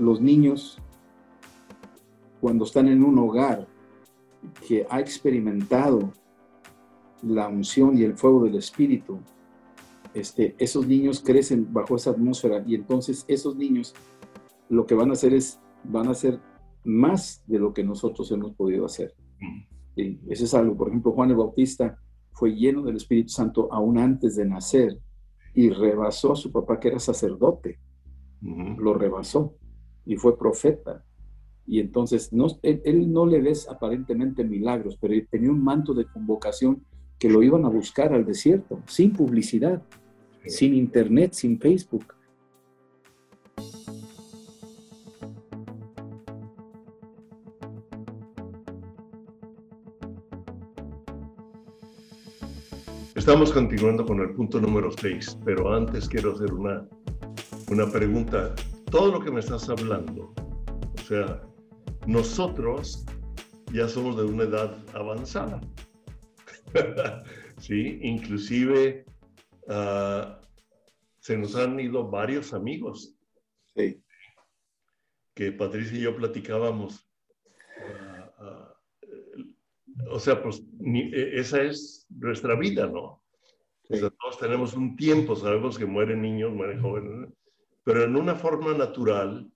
[0.00, 0.78] los niños,
[2.40, 3.68] cuando están en un hogar
[4.66, 6.12] que ha experimentado
[7.22, 9.18] la unción y el fuego del Espíritu,
[10.14, 13.94] este, esos niños crecen bajo esa atmósfera y entonces esos niños
[14.70, 16.40] lo que van a hacer es, van a hacer
[16.82, 19.14] más de lo que nosotros hemos podido hacer.
[19.94, 20.18] ¿Sí?
[20.28, 21.98] Eso es algo, por ejemplo, Juan el Bautista
[22.32, 24.98] fue lleno del Espíritu Santo aún antes de nacer
[25.54, 27.78] y rebasó a su papá que era sacerdote.
[28.40, 29.59] Lo rebasó
[30.06, 31.04] y fue profeta.
[31.66, 36.84] Y entonces no, él, no le ves aparentemente milagros, pero tenía un manto de convocación
[37.18, 39.82] que lo iban a buscar al desierto, sin publicidad,
[40.46, 42.14] sin internet, sin Facebook.
[53.14, 56.88] Estamos continuando con el punto número 6, pero antes quiero hacer una,
[57.70, 58.54] una pregunta.
[58.90, 60.34] Todo lo que me estás hablando,
[60.94, 61.40] o sea,
[62.08, 63.04] nosotros
[63.72, 65.60] ya somos de una edad avanzada.
[67.58, 69.04] sí, inclusive
[69.68, 70.40] ah,
[71.20, 73.14] se nos han ido varios amigos.
[73.76, 74.02] Sí.
[75.34, 77.08] Que Patricia y yo platicábamos.
[77.78, 78.74] Ah, ah,
[80.10, 83.22] o sea, pues e, esa es nuestra vida, ¿no?
[83.88, 87.30] O sea, todos tenemos un tiempo, sabemos que mueren niños, mueren jóvenes,
[87.84, 89.50] pero en una forma natural,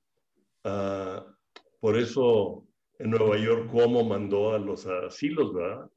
[1.81, 2.67] por eso
[2.99, 5.91] en Nueva York Cuomo mandó a los asilos, ¿verdad?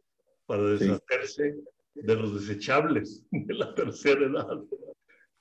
[0.46, 1.56] Para deshacerse
[1.96, 4.62] de los desechables de la tercera edad.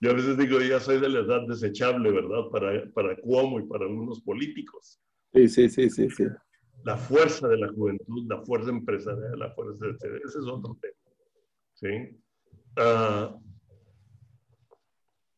[0.00, 2.50] Yo a veces digo, ya soy de la edad desechable, ¿verdad?
[2.52, 5.00] Para, para Cuomo y para algunos políticos.
[5.32, 6.24] Sí, sí, sí, sí, sí.
[6.84, 9.92] La fuerza de la juventud, la fuerza empresarial, la fuerza de...
[10.24, 10.94] Ese es otro tema.
[11.74, 11.88] ¿Sí?
[12.76, 13.40] Uh,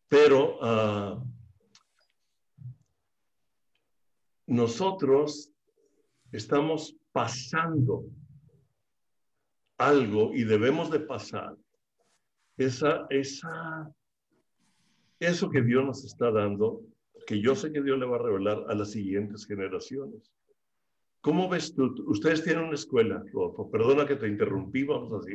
[0.08, 1.24] pero uh,
[4.48, 5.52] nosotros
[6.32, 8.04] estamos pasando
[9.77, 11.55] algo y debemos de pasar
[12.56, 13.95] esa, esa,
[15.20, 16.80] eso que Dios nos está dando,
[17.27, 20.33] que yo sé que Dios le va a revelar a las siguientes generaciones.
[21.20, 21.94] ¿Cómo ves tú?
[22.06, 23.23] Ustedes tienen una escuela,
[23.70, 25.34] Perdona que te interrumpí, vamos así.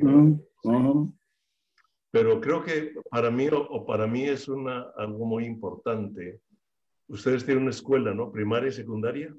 [2.09, 6.41] Pero creo que para mí, o, para mí es una, algo muy importante
[7.13, 8.31] Ustedes tienen una escuela, ¿no?
[8.31, 9.31] Primaria y secundaria.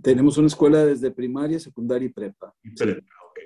[0.00, 2.54] Tenemos una escuela desde primaria, secundaria y prepa.
[2.62, 3.38] Y prepa, ok.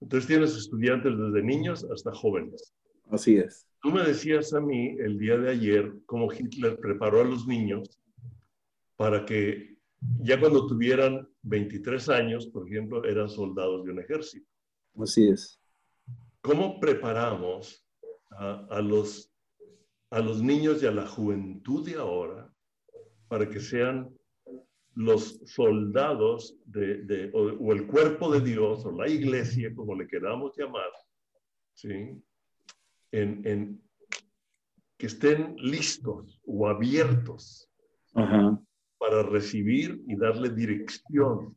[0.00, 2.72] Entonces tienes estudiantes desde niños hasta jóvenes.
[3.10, 3.66] Así es.
[3.82, 8.00] Tú me decías a mí el día de ayer cómo Hitler preparó a los niños
[8.96, 9.76] para que
[10.22, 14.50] ya cuando tuvieran 23 años, por ejemplo, eran soldados de un ejército.
[14.98, 15.60] Así es.
[16.40, 17.86] ¿Cómo preparamos
[18.30, 19.35] a, a los
[20.10, 22.52] a los niños y a la juventud de ahora
[23.28, 24.08] para que sean
[24.94, 30.90] los soldados de, o, el cuerpo de Dios o la iglesia, como le queramos llamar,
[31.74, 32.22] ¿sí?
[33.12, 33.80] En,
[34.98, 37.70] que estén listos o abiertos
[38.98, 41.54] para recibir y darle dirección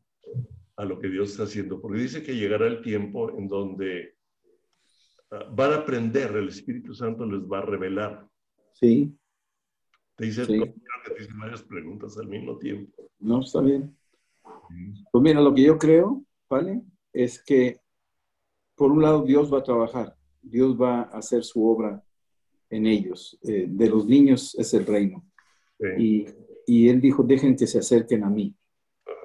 [0.76, 1.80] a lo que Dios está haciendo.
[1.80, 4.16] Porque dice que llegará el tiempo en donde
[5.30, 8.29] ah, van a aprender, el Espíritu Santo les va a revelar
[8.80, 9.16] Sí.
[10.16, 13.10] Te hice, que te hice varias preguntas al mismo tiempo.
[13.18, 13.96] No, está bien.
[15.10, 16.82] Pues mira, lo que yo creo, ¿vale?
[17.12, 17.80] Es que,
[18.74, 20.16] por un lado, Dios va a trabajar.
[20.42, 22.02] Dios va a hacer su obra
[22.70, 23.38] en ellos.
[23.42, 25.24] Eh, de los niños es el reino.
[25.98, 26.26] Y,
[26.66, 28.54] y, Él dijo, dejen que se acerquen a mí.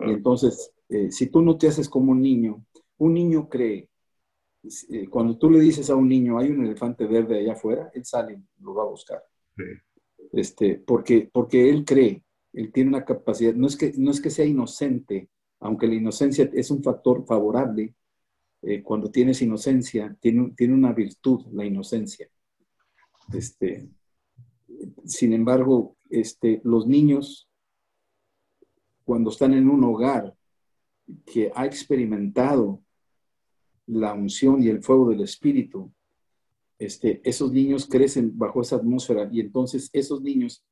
[0.07, 2.66] Y entonces, eh, si tú no te haces como un niño,
[2.97, 3.89] un niño cree.
[4.89, 8.05] Eh, cuando tú le dices a un niño, hay un elefante verde allá afuera, él
[8.05, 9.23] sale, lo va a buscar.
[10.31, 12.23] Este, porque, porque él cree,
[12.53, 15.29] él tiene una capacidad, no es, que, no es que sea inocente,
[15.59, 17.95] aunque la inocencia es un factor favorable,
[18.61, 22.27] eh, cuando tienes inocencia, tiene, tiene una virtud, la inocencia.
[23.33, 23.88] Este,
[25.05, 27.49] sin embargo, este, los niños,
[29.03, 30.35] cuando están en un hogar
[31.25, 32.81] que ha experimentado
[33.87, 35.93] la unción y el fuego del Espíritu,
[36.77, 40.63] este, esos niños crecen bajo esa atmósfera y entonces esos niños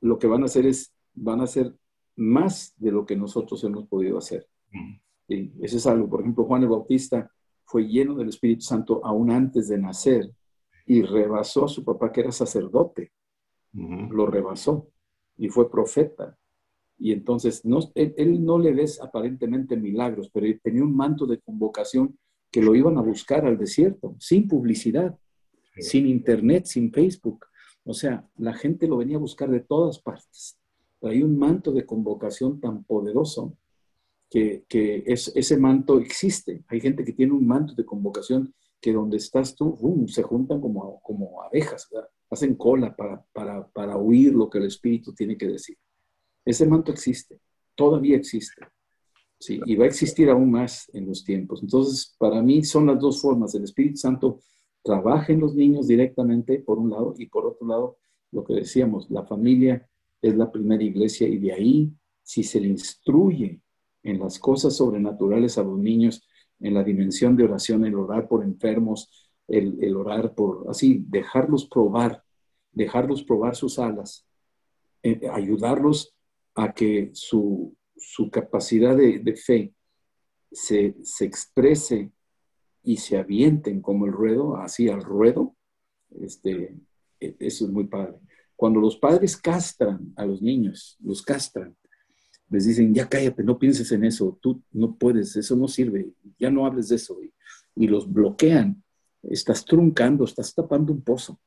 [0.00, 1.74] lo que van a hacer es, van a hacer
[2.16, 4.46] más de lo que nosotros hemos podido hacer.
[5.28, 7.30] Y eso es algo, por ejemplo, Juan el Bautista
[7.64, 10.30] fue lleno del Espíritu Santo aún antes de nacer
[10.86, 13.12] y rebasó a su papá que era sacerdote.
[13.72, 14.88] Lo rebasó
[15.36, 16.36] y fue profeta.
[16.98, 22.18] Y entonces no, él, no le ves aparentemente milagros, pero tenía un manto de convocación
[22.50, 25.18] que lo iban a buscar al desierto, sin publicidad
[25.76, 27.46] sin internet, sin Facebook.
[27.84, 30.58] O sea, la gente lo venía a buscar de todas partes.
[31.02, 33.56] hay un manto de convocación tan poderoso
[34.30, 36.64] que, que es, ese manto existe.
[36.68, 39.78] Hay gente que tiene un manto de convocación que donde estás tú,
[40.08, 41.88] se juntan como, como abejas,
[42.30, 45.76] hacen cola para, para, para oír lo que el Espíritu tiene que decir.
[46.44, 47.38] Ese manto existe,
[47.76, 48.66] todavía existe.
[49.38, 51.62] Sí, y va a existir aún más en los tiempos.
[51.62, 53.54] Entonces, para mí son las dos formas.
[53.54, 54.40] El Espíritu Santo
[54.82, 57.98] trabaja en los niños directamente, por un lado, y por otro lado,
[58.30, 59.88] lo que decíamos, la familia
[60.20, 61.92] es la primera iglesia y de ahí,
[62.22, 63.60] si se le instruye
[64.02, 66.26] en las cosas sobrenaturales a los niños,
[66.60, 72.22] en la dimensión de oración, el orar por enfermos, el, orar por, así, dejarlos probar,
[72.70, 74.26] dejarlos probar sus alas,
[75.02, 76.14] eh, ayudarlos
[76.54, 77.76] a que su,
[78.30, 79.74] capacidad de, fe
[80.50, 82.12] se, se, exprese
[82.82, 85.54] y se avienten como el ruedo, así al ruedo,
[86.20, 86.76] este,
[87.20, 88.18] e, eso es muy padre.
[88.56, 91.76] Cuando los padres castran a los niños, los castran,
[92.50, 96.50] les dicen, ya cállate, no pienses en eso, tú no puedes, eso no sirve, ya
[96.50, 97.18] no hables de eso.
[97.74, 98.82] Y, los bloquean,
[99.22, 101.40] estás truncando, estás tapando un pozo.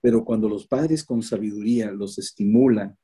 [0.00, 2.96] Pero cuando los padres con sabiduría los estimulan,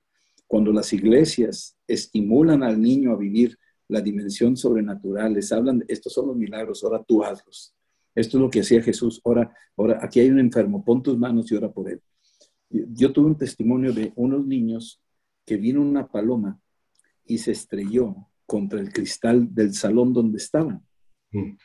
[0.47, 6.29] cuando las iglesias estimulan al niño a vivir la dimensión sobrenatural, les hablan, estos son
[6.29, 7.75] los milagros, ahora tú hazlos.
[8.15, 11.51] Esto es lo que hacía Jesús, ahora, ahora aquí hay un enfermo, pon tus manos
[11.51, 12.03] y ora por él.
[12.71, 15.01] Yo tuve un testimonio de unos niños
[15.45, 16.59] que vino una paloma
[17.25, 20.85] y se estrelló contra el cristal del salón donde estaban.
[21.33, 21.57] Mm.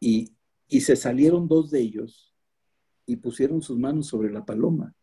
[0.00, 0.32] Y,
[0.80, 2.34] se salieron dos de ellos
[3.04, 4.94] y pusieron sus manos sobre la paloma.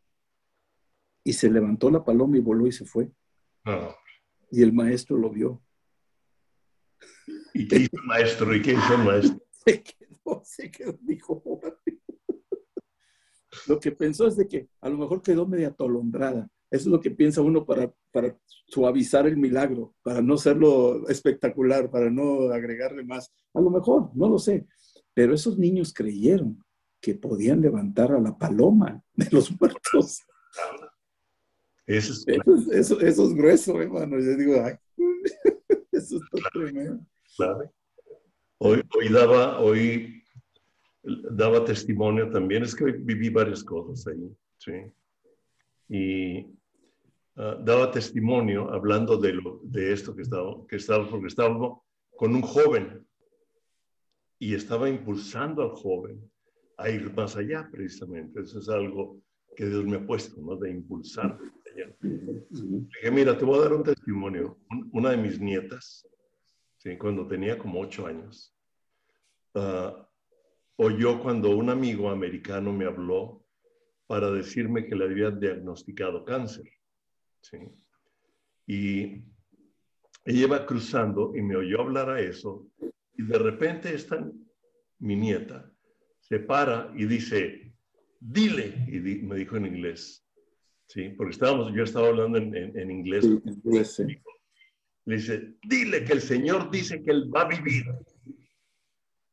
[1.24, 3.12] Y se levantó la paloma y voló y se fue.
[3.66, 3.94] Ah.
[4.50, 5.62] Y el maestro lo vio.
[7.58, 8.56] ¿Y qué hizo el maestro?
[8.56, 9.42] ¿Y qué hizo el maestro?
[9.66, 11.44] Se quedó, se quedó, dijo,
[13.68, 16.50] lo que pensó es de que a lo mejor quedó media atolondrada.
[16.70, 18.38] Eso es lo que piensa uno para, para
[18.68, 23.34] suavizar el milagro, para no hacerlo espectacular, para no agregarle más.
[23.54, 24.68] A lo mejor, no lo sé.
[25.14, 26.64] Pero esos niños creyeron
[27.02, 30.24] que podían levantar a la paloma de los muertos.
[31.86, 32.14] Eso
[32.72, 34.20] es, eso, grueso, hermano.
[34.20, 34.76] Yo digo, ay,
[35.92, 37.06] eso está tremendo.
[37.38, 37.72] Claro.
[38.60, 40.24] Hoy, hoy, daba, hoy
[41.04, 44.72] daba testimonio también, es que viví varias cosas ahí, ¿sí?
[45.90, 46.58] Y
[47.40, 51.80] Ah, daba testimonio hablando de, lo, de esto que estaba, que estaba, porque estaba
[52.16, 53.06] con un joven
[54.40, 56.20] y estaba impulsando al joven
[56.78, 58.42] a ir más allá, precisamente.
[58.42, 59.22] Eso es algo
[59.56, 60.56] que Dios me ha puesto, ¿no?
[60.56, 61.38] De impulsar.
[62.02, 64.58] Dije, mira, te voy a dar un testimonio.
[64.92, 66.08] Una de mis nietas,
[66.78, 66.98] ¿sí?
[66.98, 68.56] cuando tenía como ocho años,
[69.54, 69.92] uh,
[70.78, 73.46] oyó cuando un amigo americano me habló
[74.06, 76.70] para decirme que le habían diagnosticado cáncer.
[77.42, 77.58] ¿sí?
[78.66, 79.24] Y
[80.26, 82.68] ella iba cruzando y me oyó hablar a eso
[83.18, 84.32] y de repente esta,
[85.00, 85.72] mi nieta,
[86.20, 87.74] se para y dice,
[88.20, 90.24] dile, y me dijo en inglés,
[90.88, 91.10] ¿sí?
[91.10, 93.26] Porque estábamos, yo estaba hablando en, en, inglés.
[95.08, 97.86] Le dice, dile que el Señor dice que Él va a vivir.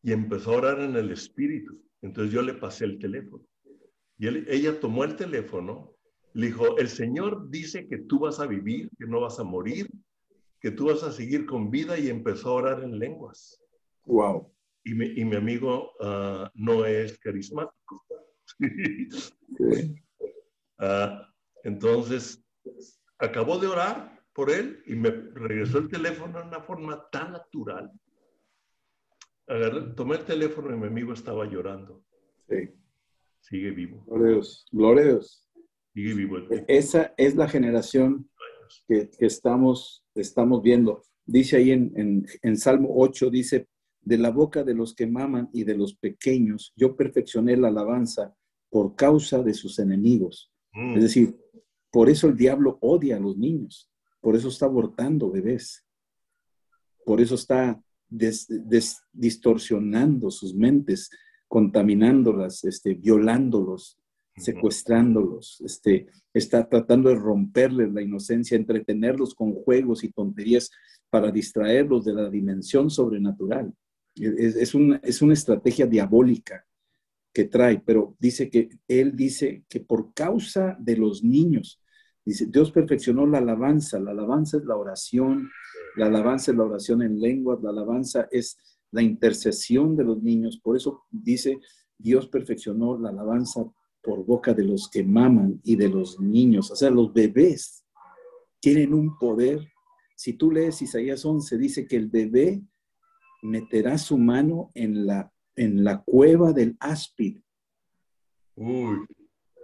[0.03, 1.83] Y empezó a orar en el Espíritu.
[2.01, 3.45] Entonces yo le pasé el teléfono.
[4.17, 5.95] Y ella tomó el teléfono
[6.35, 9.89] le dijo, el Señor dice que tú vas a vivir, que no vas a morir,
[10.61, 13.63] que tú vas a seguir con vida y empezó a orar en lenguas.
[14.05, 14.53] Wow.
[14.83, 18.05] Y mi, y mi amigo uh, no es carismático.
[20.81, 21.23] uh,
[21.63, 22.45] entonces,
[23.19, 27.93] acabó de orar por él y me regresó el teléfono de una forma tan natural.
[29.47, 32.03] Agarré, tomé el teléfono y mi amigo estaba llorando.
[32.49, 32.71] Sí.
[33.41, 34.03] Sigue vivo.
[34.07, 34.67] Gloria a Dios.
[34.73, 35.45] Gloria a Dios.
[36.67, 38.29] Esa es la generación
[38.89, 41.03] que, estamos, estamos viendo.
[41.25, 43.69] Dice ahí en, en, Salmo 8, dice,
[44.01, 48.35] de la boca de los que maman y de los pequeños, yo perfeccioné la alabanza
[48.71, 50.51] por causa de sus enemigos.
[50.73, 50.97] Mm.
[50.97, 51.37] Es decir,
[51.91, 53.89] por eso el diablo odia a los niños,
[54.25, 55.85] por eso está abortando bebés,
[57.05, 57.79] por eso está
[59.13, 61.11] distorsionando sus mentes,
[61.47, 63.99] contaminándolas, este, violándolos,
[64.35, 70.71] secuestrándolos, este, está tratando de romperles la inocencia, entretenerlos con juegos y tonterías
[71.11, 73.75] para distraerlos de la dimensión sobrenatural.
[74.15, 76.65] Es, es, una, es una estrategia diabólica
[77.31, 81.79] que trae, pero dice que él dice que por causa de los niños,
[82.25, 85.51] dice, Dios perfeccionó la alabanza, la alabanza es la oración,
[85.97, 88.59] la alabanza es la oración en lenguas, la alabanza es
[88.91, 91.59] la intercesión de los niños, por eso dice,
[91.99, 93.65] Dios perfeccionó la alabanza
[94.03, 97.85] por boca de los que maman y de los niños, o sea, los bebés
[98.65, 99.61] tienen un poder.
[100.17, 102.63] Si tú lees Isaías 11, dice que el bebé
[103.43, 107.41] meterá su mano en la, en la cueva del áspid.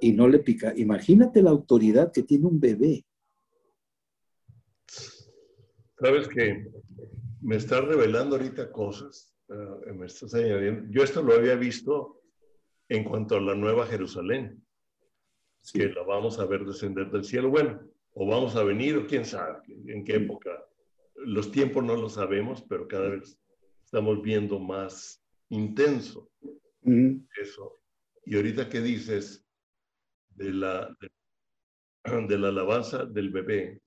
[0.00, 0.72] Y no le pica.
[0.76, 3.04] Imagínate la autoridad que tiene un bebé.
[5.98, 6.70] Sabes que
[7.42, 9.34] me está revelando ahorita cosas.
[9.48, 10.90] Eh, me estás añadiendo.
[10.90, 12.22] Yo esto lo había visto
[12.88, 14.64] en cuanto a la Nueva Jerusalén,
[15.72, 17.50] que la vamos a ver descender del cielo.
[17.50, 17.80] Bueno,
[18.14, 20.50] o vamos a venir, o quién sabe en qué época.
[21.14, 23.38] Los tiempos no lo sabemos, pero cada vez
[23.84, 26.30] estamos viendo más intenso
[27.40, 27.80] eso.
[28.24, 29.46] Y ahorita que dices
[30.40, 30.96] de la,
[32.28, 33.82] de, la alabanza del bebé,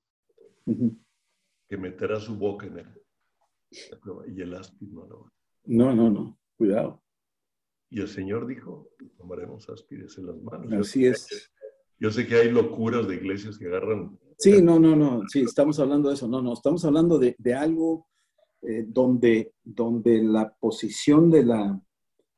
[1.68, 3.02] que meterá su boca en él,
[4.36, 5.32] y el áspid no lo
[5.66, 7.02] No, no, no, cuidado.
[7.90, 10.74] Y el Señor dijo, tomaremos áspides en las manos.
[10.74, 11.52] Así es.
[12.00, 14.20] Yo sé que hay locuras de iglesias que agarran.
[14.38, 16.28] Sí, no, no, no, sí, estamos hablando de eso.
[16.28, 18.08] No, no, estamos hablando de, algo
[18.62, 21.82] eh, donde, donde la posición de la,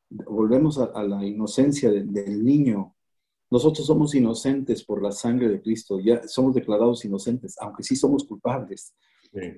[0.10, 2.95] volvemos a, la inocencia del niño.
[3.52, 8.24] Nosotros somos inocentes por la sangre de Cristo, ya somos declarados inocentes, aunque sí somos
[8.24, 8.96] culpables.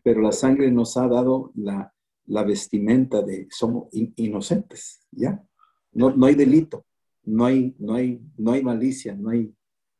[0.03, 1.93] Pero la sangre nos ha dado la,
[2.25, 5.43] la vestimenta de somos inocentes, ¿ya?
[5.91, 6.85] No, no hay delito,
[7.23, 9.53] no hay, no, hay, no hay malicia, no hay,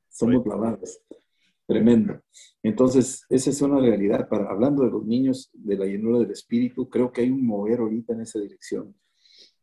[0.10, 1.00] somos lavados.
[1.68, 2.22] Tremendo.
[2.64, 4.30] Entonces, esa es una realidad.
[4.30, 7.80] Para, hablando de los niños de la llenura del espíritu, creo que hay un mover
[7.80, 8.96] ahorita en esa dirección.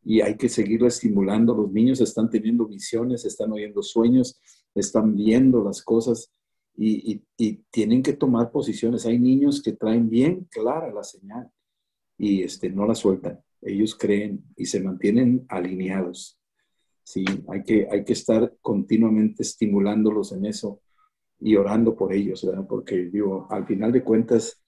[0.04, 1.54] Y hay que seguirlo estimulando.
[1.54, 4.40] Los niños están teniendo visiones, están oyendo sueños,
[4.74, 6.30] están viendo las cosas
[6.76, 7.22] y,
[7.70, 9.06] tienen que tomar posiciones.
[9.06, 11.50] Hay niños que traen bien clara la señal
[12.18, 13.40] y este, no la sueltan.
[13.62, 16.38] Ellos creen y se mantienen alineados.
[17.02, 20.80] Sí, hay que, hay que estar continuamente estimulándolos en eso
[21.40, 22.46] y orando por ellos.
[22.68, 24.62] Porque digo, al final de cuentas,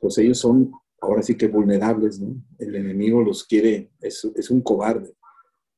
[0.00, 2.36] pues ellos son ahora sí que vulnerables, ¿no?
[2.58, 5.14] El enemigo los quiere, es, un cobarde.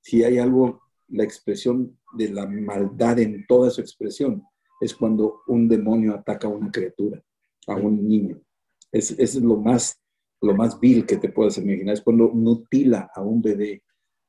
[0.01, 4.43] Si hay algo, la expresión de la maldad en toda su expresión,
[4.81, 7.23] es cuando un demonio ataca a una criatura,
[7.67, 8.41] a un niño.
[8.91, 10.01] Es, es lo, más,
[10.41, 11.95] lo más vil que te puedas imaginar.
[11.95, 13.83] Es cuando mutila a un bebé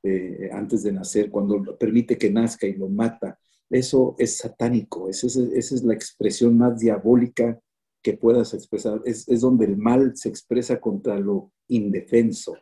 [0.03, 3.39] eh, antes de nacer, cuando permite que nazca y lo mata.
[3.69, 7.57] Eso es satánico, esa es, esa es la expresión más diabólica
[8.01, 9.01] que puedas expresar.
[9.05, 12.57] Es, es, donde el mal se expresa contra lo indefenso.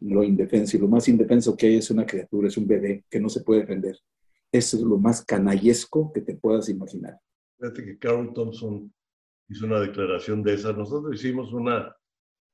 [0.00, 0.76] Lo indefenso.
[0.76, 3.42] Y lo más indefenso que hay es una criatura, es un bebé que no se
[3.42, 3.98] puede defender.
[4.52, 7.18] Eso es lo más canallesco que te puedas imaginar.
[7.58, 8.92] Fíjate que Carol Thompson
[9.48, 10.72] hizo una declaración de esa.
[10.72, 11.94] Nosotros hicimos una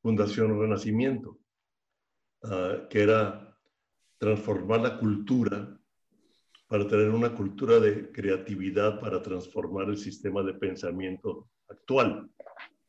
[0.01, 1.39] fundación Renacimiento,
[2.43, 3.57] ah, que era
[4.19, 5.79] transformar la cultura
[6.71, 12.29] para tener una cultura de creatividad para transformar el sistema de pensamiento actual.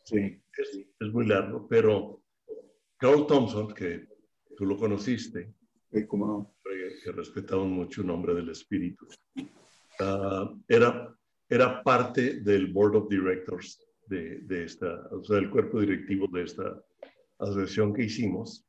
[0.04, 2.22] Sí, es, es muy largo, pero
[2.98, 4.08] Carl Thompson, que
[4.58, 5.54] tú lo conociste,
[5.92, 6.54] sí, ¿cómo
[7.04, 9.08] que respetamos mucho, nombre del espíritu.
[10.00, 11.14] Ah, era,
[11.50, 16.44] era parte del board of directors de, de, esta, o sea, del cuerpo directivo de
[16.44, 16.82] esta
[17.40, 18.66] asociación que hicimos.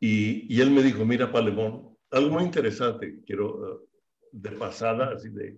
[0.00, 3.78] Y, y él me dijo, mira, Palemón, algo muy interesante, quiero ah,
[4.32, 5.56] de pasada, así de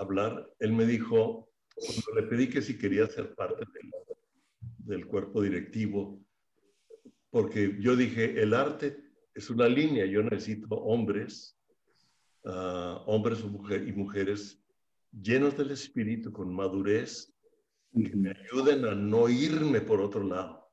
[0.00, 3.90] hablar, él me dijo, cuando le pedí que si quería ser parte del,
[4.78, 6.24] del cuerpo directivo,
[7.30, 8.96] porque yo dije, el arte
[9.34, 10.06] es una línea.
[10.06, 11.58] Yo necesito hombres,
[12.44, 13.40] ah, hombres
[13.86, 14.62] y mujeres
[15.10, 17.32] llenos del espíritu, con madurez,
[17.92, 20.70] que me ayuden a no irme por otro lado.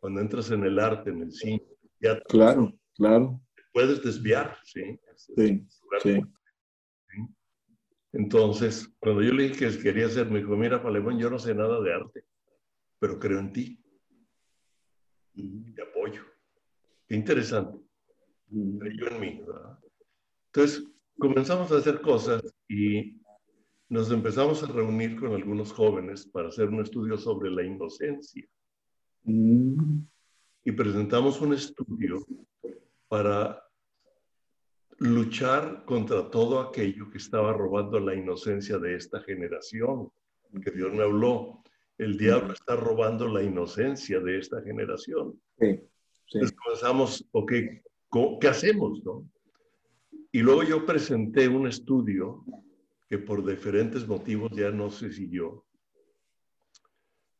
[0.00, 1.62] Cuando entras en el arte, en el cine,
[2.00, 3.40] ya claro, claro.
[3.72, 4.98] puedes desviar, ¿sí?
[6.02, 6.22] sí,
[8.14, 11.52] Entonces, cuando yo le dije que quería ser, me dijo, mira, Palemón, yo no sé
[11.52, 12.24] nada de arte,
[13.00, 13.84] pero creo en ti.
[15.34, 16.22] Y te apoyo.
[17.08, 17.76] Qué interesante.
[18.78, 19.44] Creyó en mí.
[20.46, 23.20] Entonces, comenzamos a hacer cosas y
[23.88, 28.46] nos empezamos a reunir con algunos jóvenes para hacer un estudio sobre la inocencia.
[29.24, 30.02] Mm.
[30.62, 32.24] Y presentamos un estudio
[33.08, 33.60] para
[34.98, 40.10] luchar contra todo aquello que estaba robando la inocencia de esta generación.
[40.62, 41.62] Que Dios me habló.
[41.98, 45.40] El diablo está robando la inocencia de esta generación.
[45.58, 45.80] Sí.
[46.32, 47.52] Entonces comenzamos, ok,
[48.40, 49.02] ¿qué hacemos?
[49.04, 49.28] No?
[50.32, 52.44] Y luego yo presenté un estudio
[53.08, 55.64] que por diferentes motivos ya no se siguió,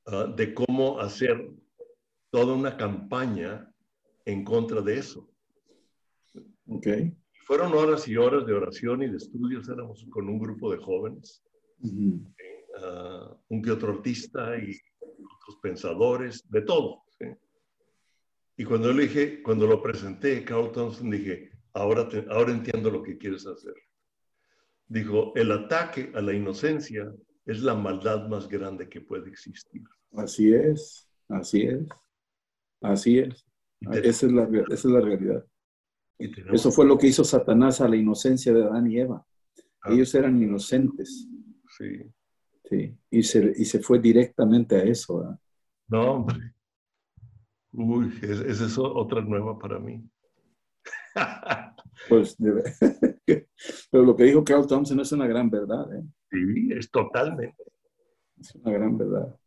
[0.07, 1.51] uh, de cómo hacer
[2.31, 3.73] toda una campaña
[4.25, 5.29] en contra de eso.
[6.69, 6.87] Ok.
[7.45, 11.43] Fueron horas y horas de oración y de estudios, éramos con un grupo de jóvenes,
[12.81, 17.05] ah, un que otro artista y otros pensadores, de todo.
[18.57, 23.19] Y cuando le dije, cuando lo presenté, Carl Thompson, dije, ahora, ahora entiendo lo que
[23.19, 23.75] quieres hacer.
[24.87, 27.13] Dijo, el ataque a la inocencia
[27.47, 29.83] es la maldad más grande que puede existir.
[30.13, 31.89] Así es, así es,
[32.81, 33.45] así es.
[33.93, 35.45] Esa es, la, esa es la realidad.
[36.53, 39.27] Eso fue lo que hizo Satanás a la inocencia de Adán y Eva.
[39.83, 39.93] Ah.
[39.93, 41.29] Ellos eran inocentes.
[41.79, 42.11] Sí.
[42.69, 45.39] Sí, y se, y se fue directamente a eso.
[45.89, 46.55] No, hombre.
[47.73, 50.03] Uy, esa es otra nueva para mí.
[52.09, 52.37] Pues,
[53.91, 55.87] pero lo que dijo Carl Thompson es una gran verdad.
[55.95, 56.03] ¿eh?
[56.29, 57.63] Sí, es totalmente.
[58.37, 59.39] Es una gran verdad.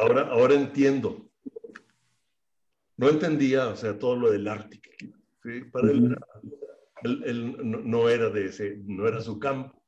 [0.00, 1.28] Ahora, ahora entiendo.
[2.96, 4.90] No entendía, o sea, todo lo del Ártico.
[5.72, 6.16] Para él,
[7.84, 9.82] no era de ese, no era su campo.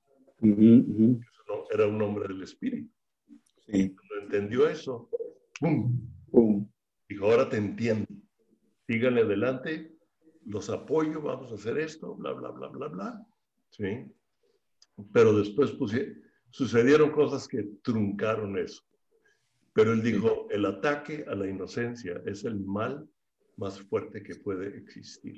[1.71, 2.91] era un hombre del espíritu.
[3.67, 5.09] Cuando entendió eso,
[5.59, 5.99] ¡pum!
[6.31, 6.69] ¡pum!
[7.09, 8.07] Dijo, ahora te entiendo.
[8.87, 9.97] Síganle adelante,
[10.45, 13.27] los apoyo, vamos a hacer esto, bla, bla, bla, bla, bla.
[13.71, 14.07] ¿Sí?
[15.13, 15.75] Pero después
[16.51, 18.83] sucedieron cosas que truncaron eso.
[19.77, 23.07] Pero él dijo, el ataque a la inocencia es el mal
[23.59, 25.37] más fuerte que puede existir.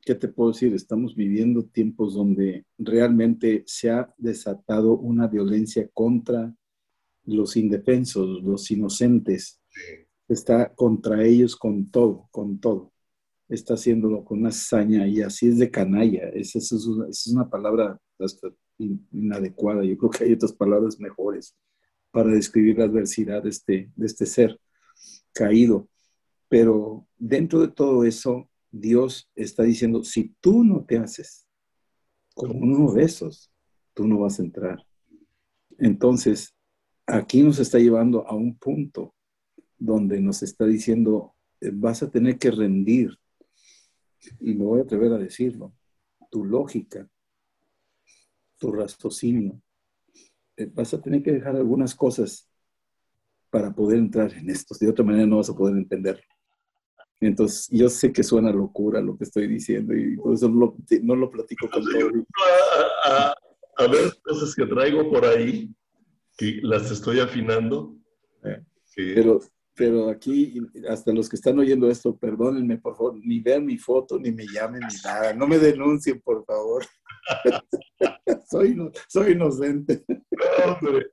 [0.00, 0.72] ¿Qué te puedo decir?
[0.72, 6.56] Estamos viviendo tiempos donde realmente se ha desatado una violencia contra
[7.24, 9.60] los indefensos, los inocentes.
[10.26, 12.94] Está contra ellos con todo, con todo.
[13.46, 16.30] Está haciéndolo con una hazaña y así es de canalla.
[16.30, 18.00] Esa es, una, es una palabra
[19.12, 19.84] inadecuada.
[19.84, 21.54] Yo creo que hay otras palabras mejores
[22.16, 24.58] para describir la adversidad de este, de este ser
[25.34, 25.86] caído.
[26.48, 31.46] Pero dentro de todo eso, Dios está diciendo, si tú no te haces
[32.34, 33.52] como uno de esos,
[33.92, 34.82] tú no vas a entrar.
[35.76, 36.54] Entonces,
[37.04, 39.14] aquí nos está llevando a un punto
[39.76, 43.10] donde nos está diciendo, eh, vas a tener que rendir,
[44.40, 45.74] y me voy a atrever a decirlo,
[46.30, 47.06] tu lógica,
[48.56, 49.60] tu raciocinio,
[50.72, 52.48] vas a tener que dejar algunas cosas
[53.50, 54.74] para poder entrar en esto.
[54.78, 56.22] De otra manera no vas a poder entenderlo.
[57.20, 61.30] Entonces, yo sé que suena locura lo que estoy diciendo y por eso no lo,
[61.30, 62.10] platico con todo.
[63.04, 63.34] A,
[63.78, 65.74] a, ver cosas que traigo por ahí,
[66.36, 67.96] que las estoy afinando.
[68.44, 68.62] Eh,
[69.14, 69.40] pero,
[69.74, 74.18] pero aquí, hasta los que están oyendo esto, perdónenme, por favor, ni vean mi foto,
[74.18, 75.32] ni me llamen, ni nada.
[75.32, 76.84] No me denuncien, por favor.
[78.48, 78.76] soy,
[79.08, 80.04] soy inocente.
[80.64, 81.06] hombre.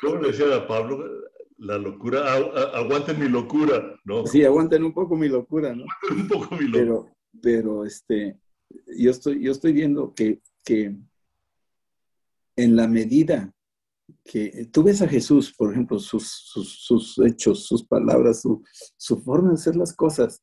[0.00, 1.22] ¿Cómo le decía a Pablo?
[1.62, 2.34] la locura,
[2.74, 4.26] aguanten mi locura, ¿no?
[4.26, 5.84] Sí, aguanten un poco mi locura, ¿no?
[6.10, 6.72] un poco mi locura.
[6.72, 7.08] Pero,
[7.40, 8.40] pero este,
[8.98, 10.96] yo estoy, yo estoy viendo que, que
[12.56, 13.54] en la medida
[14.24, 18.62] que tú ves a Jesús, por ejemplo, sus, sus, hechos, sus palabras, su,
[18.96, 20.42] su, forma de hacer las cosas,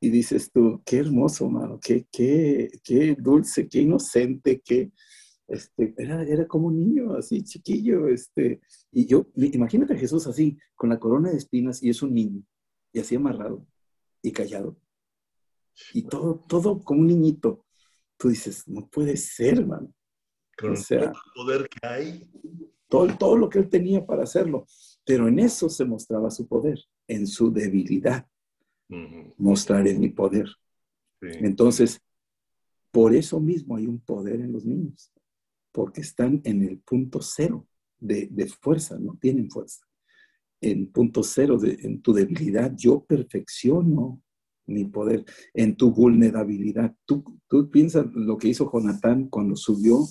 [0.00, 4.92] y dices tú, qué hermoso, mano, qué, qué, qué dulce, qué inocente, qué,
[5.48, 8.60] este, era, era como un niño, así chiquillo, este,
[8.92, 12.42] y yo, imagínate a Jesús así, con la corona de espinas, y es un niño,
[12.92, 13.66] y así amarrado,
[14.22, 14.76] y callado,
[15.92, 17.64] y todo, todo como un niñito.
[18.16, 19.92] Tú dices, no puede ser, hermano.
[20.56, 22.30] Con o sea, el poder que hay.
[22.88, 24.66] Todo, todo lo que él tenía para hacerlo.
[25.04, 26.78] Pero en eso se mostraba su poder,
[27.08, 28.26] en su debilidad.
[29.36, 30.48] Mostraré mi poder.
[31.20, 32.00] Entonces,
[32.90, 35.12] por eso mismo hay un poder en los niños
[35.76, 37.68] porque están en el punto cero
[37.98, 39.84] de, fuerza, no tienen fuerza.
[40.58, 44.22] En punto cero, de, en tu debilidad, yo perfecciono
[44.64, 45.22] mi poder,
[45.52, 46.96] en tu vulnerabilidad.
[47.04, 50.06] Tú, tú piensas lo que hizo Jonatán cuando subió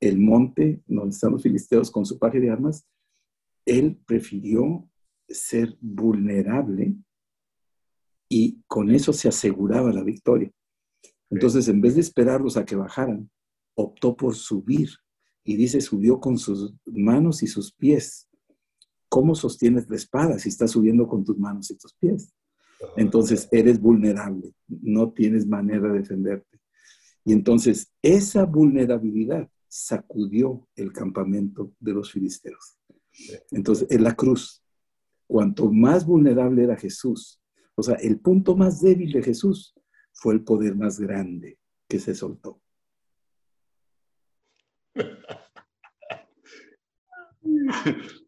[0.00, 2.86] el monte donde están los filisteos con su paje de armas.
[3.66, 4.88] Él prefirió
[5.28, 6.94] ser vulnerable
[8.36, 10.50] y con eso se aseguraba la victoria.
[11.30, 13.30] Entonces, en vez de esperarlos a que bajaran,
[13.76, 14.88] optó por subir
[15.44, 18.28] y dice, subió con sus manos y sus pies.
[19.08, 22.34] ¿Cómo sostienes la espada si estás subiendo con tus manos y tus pies?
[22.96, 26.58] Entonces eres vulnerable, no tienes manera de defenderte.
[27.24, 32.80] Y entonces esa vulnerabilidad sacudió el campamento de los filisteos.
[33.52, 34.60] Entonces, en la cruz,
[35.28, 37.40] cuanto más vulnerable era Jesús,
[37.76, 39.74] o sea, el punto más débil de Jesús
[40.12, 41.58] fue el poder más grande
[41.88, 42.60] que se soltó.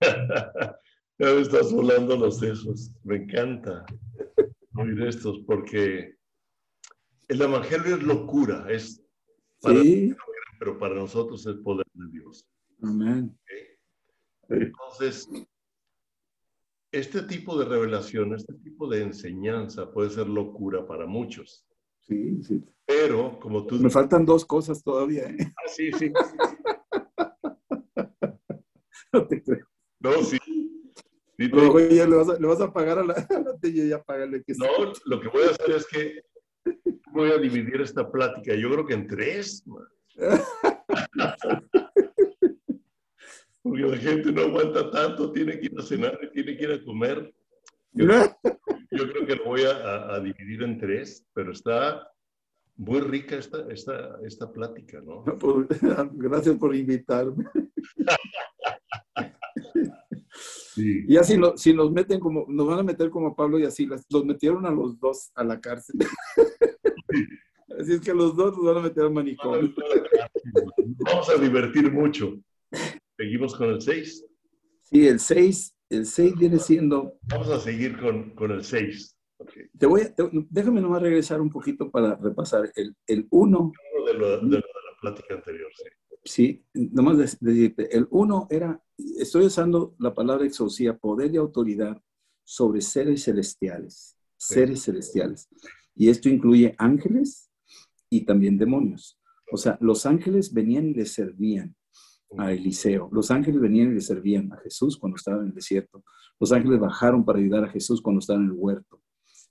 [0.00, 0.78] ya
[1.18, 2.92] me estás volando los sesos.
[3.02, 3.84] Me encanta
[4.74, 6.16] oír estos porque
[7.28, 9.02] el Evangelio es locura, es
[9.60, 10.14] sí.
[10.58, 12.46] pero para nosotros es poder de Dios.
[12.82, 13.34] Amén.
[14.48, 15.28] Entonces,
[16.92, 21.66] este tipo de revelación, este tipo de enseñanza puede ser locura para muchos.
[22.00, 22.62] Sí, sí.
[22.84, 23.76] Pero, como tú...
[23.76, 25.28] Me faltan dos cosas todavía.
[25.28, 25.36] ¿eh?
[25.40, 26.12] Ah, sí, sí.
[29.12, 29.66] no te creo.
[30.00, 30.38] No, sí.
[31.38, 31.68] sí le,
[32.46, 34.66] vas a, pagar a la, a la ya págale que No,
[35.04, 36.24] lo que voy a hacer es que
[37.12, 39.64] voy a dividir esta plática, yo creo que en tres.
[43.62, 46.84] Porque la gente no aguanta tanto, tiene que ir a cenar, tiene que ir a
[46.84, 47.32] comer.
[47.92, 52.10] Yo, creo que lo voy a, a, dividir en tres, pero está
[52.76, 55.24] muy rica esta, esta, esta plática, ¿no?
[55.38, 55.66] Pues,
[56.14, 57.44] gracias por invitarme.
[60.74, 61.04] Sí.
[61.06, 63.86] Y así si nos meten como, nos van a meter como a Pablo y así,
[63.86, 65.96] los metieron a los dos a la cárcel.
[67.78, 69.72] Así es que los dos nos van a meter al manicomio.
[70.98, 72.38] Vamos a divertir mucho.
[73.20, 74.24] Seguimos con el 6.
[74.80, 77.18] Sí, el 6, el 6 viene siendo...
[77.28, 79.14] Vamos a seguir con, con el 6.
[79.78, 80.04] Te voy
[80.48, 82.72] déjame nomás regresar un poquito para repasar.
[82.74, 83.72] El 1...
[84.06, 84.62] De, de, de, la
[85.02, 85.84] plática anterior, sí.
[86.24, 88.82] Sí, nomás decirte, el 1 era,
[89.18, 92.02] estoy usando la palabra exorcía, poder y autoridad
[92.42, 95.46] sobre seres celestiales, seres celestiales.
[95.94, 97.50] Y esto incluye ángeles
[98.08, 99.20] y también demonios.
[99.52, 101.76] O sea, los ángeles venían y le servían
[102.38, 103.08] a Eliseo.
[103.12, 106.04] Los ángeles venían y le servían a Jesús cuando estaba en el desierto.
[106.38, 109.00] Los ángeles bajaron para ayudar a Jesús cuando estaba en el huerto.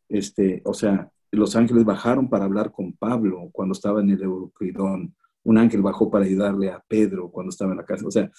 [0.07, 5.15] Este, o sea, los ángeles bajaron para hablar con Pablo cuando estaba en el Euclidón.
[5.43, 8.07] Un ángel bajó para ayudarle a Pedro cuando estaba en la casa.
[8.07, 8.29] O sea,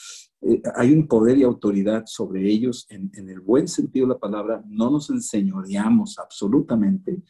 [0.42, 4.18] eh, hay un poder y autoridad sobre ellos en, en, el buen sentido de la
[4.18, 4.62] palabra.
[4.66, 7.22] No nos enseñoreamos absolutamente,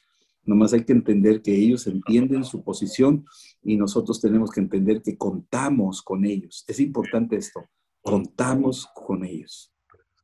[0.45, 3.25] Nomás hay que entender que ellos entienden su posición
[3.63, 6.65] y nosotros tenemos que entender que contamos con ellos.
[6.67, 7.69] Es importante esto,
[8.01, 9.73] contamos con ellos.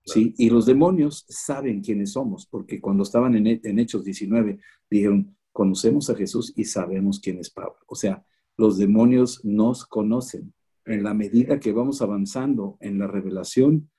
[0.04, 0.34] ¿sí?
[0.38, 4.58] Y los demonios saben quiénes somos, porque cuando estaban en, en Hechos 19,
[4.90, 7.78] dijeron, conocemos a Jesús y sabemos quién es Pablo.
[7.86, 8.24] O sea,
[8.56, 10.54] los demonios nos conocen.
[10.84, 13.90] En la medida que vamos avanzando en la revelación,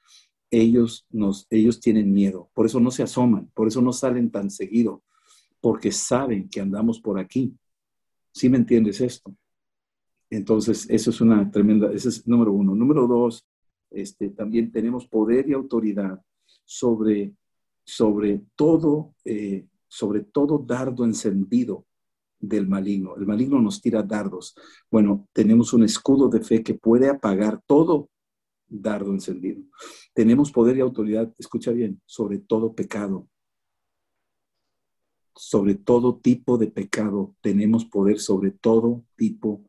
[0.52, 2.50] ellos, nos, ellos tienen miedo.
[2.54, 5.04] Por eso no se asoman, por eso no salen tan seguido,
[5.68, 7.54] porque saben que andamos por aquí.
[8.32, 9.36] ¿Sí me entiendes esto?
[10.30, 12.74] Entonces, eso es una tremenda, ese es número uno.
[12.74, 13.46] Número dos,
[13.92, 16.22] este, también tenemos poder y autoridad
[16.64, 17.34] sobre,
[17.84, 21.86] sobre todo, eh, sobre todo dardo encendido
[22.40, 23.18] del maligno.
[23.18, 24.56] El maligno nos tira dardos.
[24.90, 28.10] Bueno, tenemos un escudo de fe que puede apagar todo
[28.70, 29.64] dardo encendido.
[30.14, 33.28] Tenemos poder y autoridad, escucha bien, sobre todo pecado
[35.38, 37.36] sobre todo tipo de pecado.
[37.42, 39.64] Tenemos poder sobre todo tipo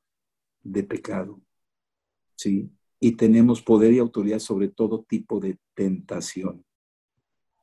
[0.62, 1.40] de pecado.
[2.36, 2.70] ¿Sí?
[3.00, 6.64] Y tenemos poder y autoridad sobre todo tipo de tentación.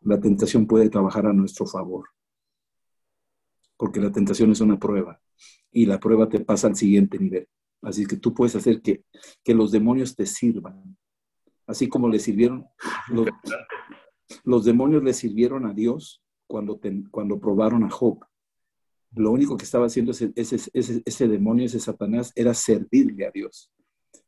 [0.02, 2.10] La tentación puede trabajar a nuestro favor.
[3.78, 5.20] Porque la tentación es una prueba.
[5.72, 7.48] Y la prueba te pasa al siguiente nivel.
[7.82, 9.04] Así que tú puedes hacer que,
[9.44, 10.98] que los demonios te sirvan.
[11.68, 12.66] Así como le sirvieron,
[13.10, 13.28] los,
[14.44, 16.80] los demonios le sirvieron a Dios cuando,
[17.12, 18.20] cuando probaron a Job.
[19.16, 23.72] Lo único que estaba haciendo ese, ese, ese, demonio, ese Satanás, era servirle a Dios.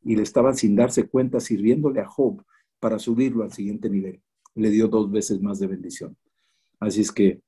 [0.04, 2.44] Y le estaban sin darse cuenta sirviéndole a Job
[2.80, 4.22] para subirlo al siguiente nivel.
[4.56, 6.18] Le dio dos veces más de bendición.
[6.80, 7.42] Así es que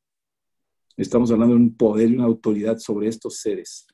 [0.98, 3.88] estamos hablando de un poder y una autoridad sobre estos seres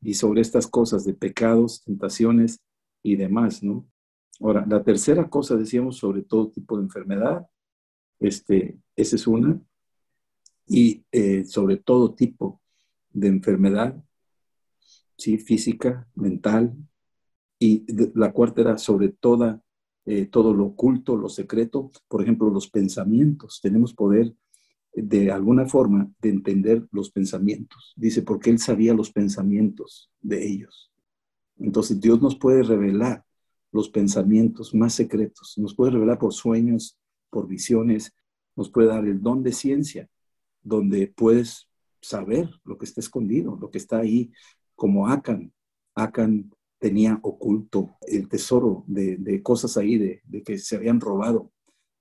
[0.00, 2.60] y sobre estas cosas de pecados, tentaciones
[3.02, 3.86] y demás, ¿no?
[4.40, 7.46] Ahora, la tercera cosa decíamos sobre todo tipo de enfermedad,
[8.20, 9.60] este, esa es una
[10.66, 12.60] y eh, sobre todo tipo
[13.10, 14.02] de enfermedad,
[15.16, 15.38] ¿sí?
[15.38, 16.76] física, mental,
[17.58, 19.62] y la cuarta era sobre toda,
[20.04, 23.60] eh, todo lo oculto, lo secreto, por ejemplo, los pensamientos.
[23.62, 24.34] Tenemos poder
[24.92, 27.94] de alguna forma de entender los pensamientos.
[27.96, 30.90] Dice, porque él sabía los pensamientos de ellos.
[31.58, 33.24] Entonces Dios nos puede revelar
[33.72, 36.98] los pensamientos más secretos, nos puede revelar por sueños,
[37.30, 38.14] por visiones,
[38.54, 40.08] nos puede dar el don de ciencia
[40.66, 41.68] donde puedes
[42.00, 44.32] saber lo que está escondido, lo que está ahí,
[44.74, 45.52] como Akan.
[45.94, 51.52] Akan tenía oculto el tesoro de, cosas ahí de, que se habían robado.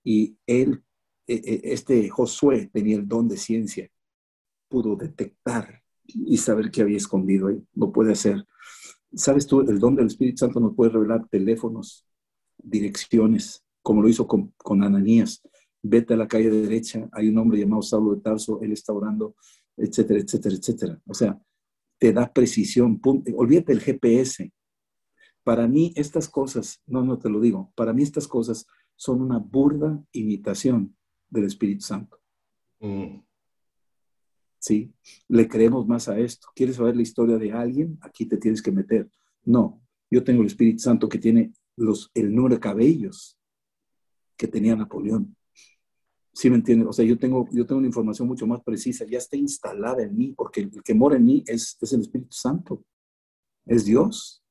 [0.04, 0.84] Y él,
[1.28, 3.89] e, e, este Josué, tenía el don de ciencia,
[4.67, 7.63] pudo detectar y saber qué había escondido ahí.
[7.75, 8.45] Lo puede hacer.
[9.13, 9.62] ¿Sabes tú?
[9.62, 12.06] El don del Espíritu Santo nos puede revelar teléfonos,
[12.58, 15.43] direcciones, como lo hizo con, con Ananías
[15.88, 19.36] vete a la calle derecha, hay un hombre llamado Saulo de Tarso, él está orando,
[19.78, 21.02] etcétera, etcétera, etcétera.
[21.06, 21.39] O sea,
[21.98, 23.00] te da precisión.
[23.36, 24.52] Olvídate el GPS.
[25.43, 29.38] Para mí estas cosas, no, no te lo digo, para mí estas cosas son una
[29.38, 30.95] burda imitación
[31.30, 32.19] del Espíritu Santo.
[32.80, 33.21] Mm.
[34.58, 34.91] ¿Sí?
[35.28, 36.48] Le creemos más a esto.
[36.56, 38.00] ¿Quieres saber la historia de alguien?
[38.02, 39.08] Aquí te tienes que meter.
[39.43, 43.38] No, yo tengo el Espíritu Santo que tiene los, el número de cabellos
[44.36, 45.36] que tenía Napoleón.
[46.36, 46.89] ¿Sí me entiendes?
[46.89, 50.17] O sea, yo tengo, yo tengo una información mucho más precisa, ya está instalada en
[50.17, 52.84] mí, porque el que mora en mí es, es el Espíritu Santo,
[53.65, 54.43] es Dios,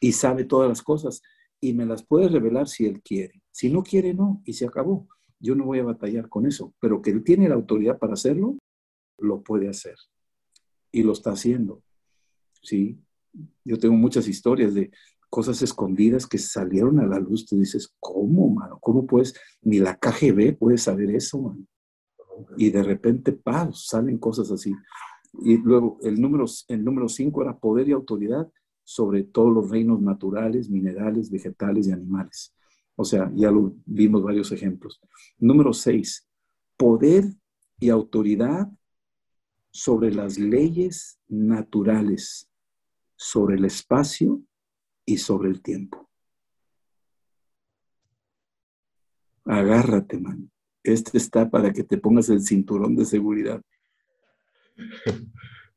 [0.00, 1.20] y sabe todas las cosas,
[1.60, 3.42] y me las puede revelar si Él quiere.
[3.50, 5.08] Si no quiere, no, y se acabó.
[5.40, 8.56] Yo no voy a batallar con eso, pero que Él tiene la autoridad para hacerlo,
[9.18, 9.96] lo puede hacer.
[10.92, 11.82] Y lo está haciendo.
[12.62, 13.00] ¿Sí?
[13.64, 14.92] Yo tengo muchas historias de
[15.28, 17.46] cosas escondidas que salieron a la luz.
[17.46, 18.78] Tú dices, ¿cómo, mano?
[18.80, 19.34] ¿Cómo puedes?
[19.62, 21.66] Ni la KGB puede saber eso, mano.
[22.56, 23.72] Y de repente, ¡pam!
[23.72, 24.72] salen cosas así.
[25.42, 28.50] Y luego el número, el número cinco era poder y autoridad
[28.84, 32.54] sobre todos los reinos naturales, minerales, vegetales y animales.
[32.94, 35.00] O sea, ya lo vimos varios ejemplos.
[35.38, 36.26] Número seis,
[36.76, 37.24] poder
[37.78, 38.70] y autoridad
[39.70, 42.48] sobre las leyes naturales,
[43.16, 44.40] sobre el espacio
[45.06, 46.06] y sobre el tiempo.
[49.44, 50.50] Agárrate, man.
[50.82, 53.62] Este está para que te pongas el cinturón de seguridad.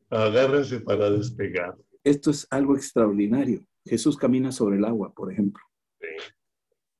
[0.09, 1.77] Agárrense para despegar.
[2.03, 3.65] Esto es algo extraordinario.
[3.85, 5.63] Jesús camina sobre el agua, por ejemplo.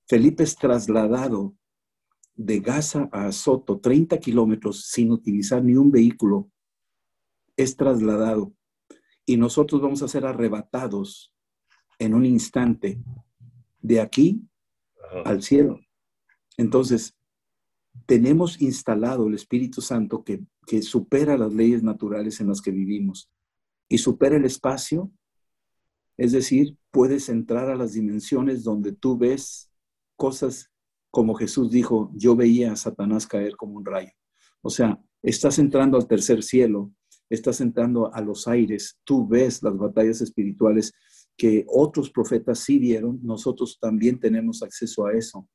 [0.07, 1.55] Felipe es trasladado
[2.35, 6.49] de Gaza a Soto, 30 kilómetros, sin utilizar ni un vehículo.
[7.57, 8.53] Es trasladado.
[9.25, 11.33] Y nosotros vamos a ser arrebatados
[11.99, 12.99] en un instante
[13.81, 14.41] de aquí
[15.25, 15.79] al cielo.
[16.57, 17.15] Entonces,
[18.05, 23.29] tenemos instalado el Espíritu Santo que, que supera las leyes naturales en las que vivimos
[23.87, 25.11] y supera el espacio.
[26.17, 29.71] Es decir, puedes entrar a las dimensiones donde tú ves
[30.15, 30.71] cosas
[31.11, 34.11] como Jesús dijo, yo veía a Satanás caer como un rayo.
[34.61, 36.93] O sea, estás entrando al tercer cielo,
[37.29, 40.93] estás entrando a los aires, tú ves las batallas espirituales
[41.39, 45.47] que otros profetas sí vieron, nosotros también tenemos acceso a eso.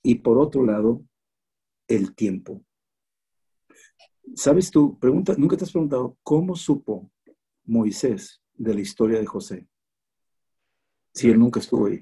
[0.00, 1.02] Y por otro lado,
[1.88, 2.64] el tiempo.
[4.36, 4.96] ¿Sabes tú?
[4.96, 7.10] Pregunta, ¿Nunca te has preguntado cómo supo
[7.64, 9.68] Moisés de la historia de José?
[11.12, 12.00] Si él nunca estuvo ahí.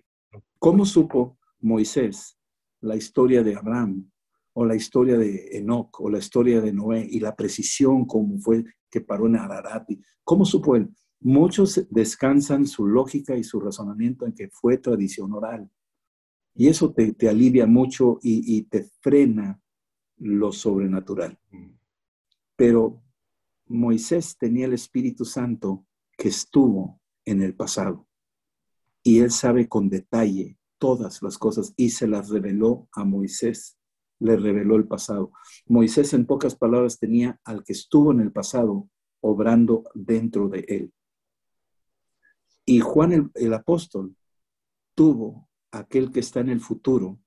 [0.58, 2.38] ¿Cómo supo Moisés
[2.82, 4.10] la historia de Abraham
[4.52, 8.62] o la historia de Enoch o la historia de Noé y la precisión como fue
[8.90, 9.88] que paró en Ararat?
[10.22, 10.94] ¿Cómo supo él?
[11.24, 15.70] Muchos descansan su lógica y su razonamiento en que fue tradición oral.
[16.54, 19.60] Y eso te, alivia mucho y, y, te frena
[20.18, 21.38] lo sobrenatural.
[22.56, 23.02] Pero
[23.66, 28.08] Moisés tenía el Espíritu Santo que estuvo en el pasado.
[29.02, 33.78] Y él sabe con detalle todas las cosas y se las reveló a Moisés.
[34.18, 35.32] Le reveló el pasado.
[35.66, 38.88] Moisés, en pocas palabras, tenía al que estuvo en el pasado
[39.20, 40.92] obrando dentro de él.
[42.64, 44.16] Y Juan el, apóstol
[44.94, 47.18] tuvo aquel que está en el futuro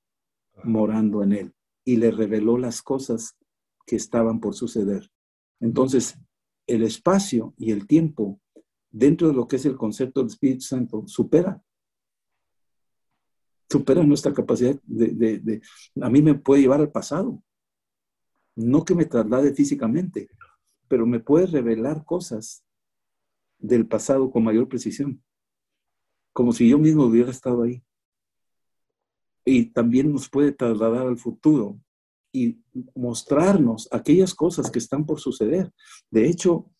[0.64, 3.36] morando en él y le reveló las cosas
[3.86, 5.10] que estaban por suceder.
[5.60, 6.18] Entonces,
[6.66, 8.40] el espacio y el tiempo
[8.90, 11.62] dentro de lo que es el concepto del Espíritu Santo supera.
[13.68, 15.60] Supera nuestra capacidad de, de,
[16.00, 17.42] a mí me puede llevar al pasado.
[18.54, 20.30] No que me traslade físicamente,
[20.88, 22.65] pero me puede revelar cosas
[23.58, 25.22] del pasado con mayor precisión
[26.36, 27.82] como si yo mismo hubiera estado ahí.
[29.42, 31.80] Y también nos puede trasladar al futuro
[32.30, 32.62] y
[32.94, 35.72] mostrarnos aquellas cosas que están por suceder.
[36.10, 36.70] De hecho,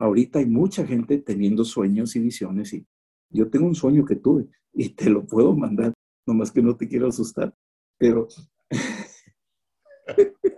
[0.00, 2.84] ahorita hay mucha gente teniendo sueños y visiones y
[3.30, 5.94] yo tengo un sueño que tuve y te lo puedo mandar,
[6.26, 7.54] nomás que no te quiero asustar,
[7.96, 8.26] pero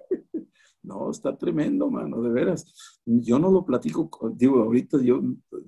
[0.87, 3.01] no, está tremendo, mano, de veras.
[3.05, 5.21] Yo no lo platico, digo, ahorita yo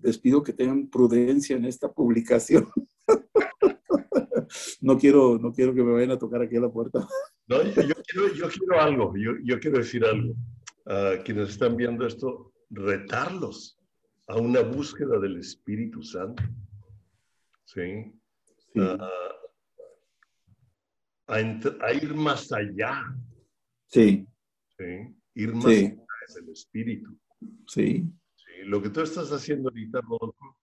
[0.03, 2.69] les pido que tengan prudencia en esta publicación.
[4.81, 7.07] no, quiero, no quiero que me vayan a tocar aquí a la puerta.
[7.49, 10.35] No, yo, quiero, yo quiero, algo, yo, yo, quiero decir algo.
[10.87, 13.79] A quienes están viendo esto, retarlos
[14.29, 16.43] a una búsqueda del Espíritu Santo.
[17.65, 18.13] ¿Sí?
[21.29, 23.03] a ir más allá.
[23.89, 24.27] Sí.
[25.35, 27.19] Ir más es el espíritu.
[27.67, 28.05] Sí.
[28.65, 30.59] Lo que tú estás haciendo ahorita, Rodolfo,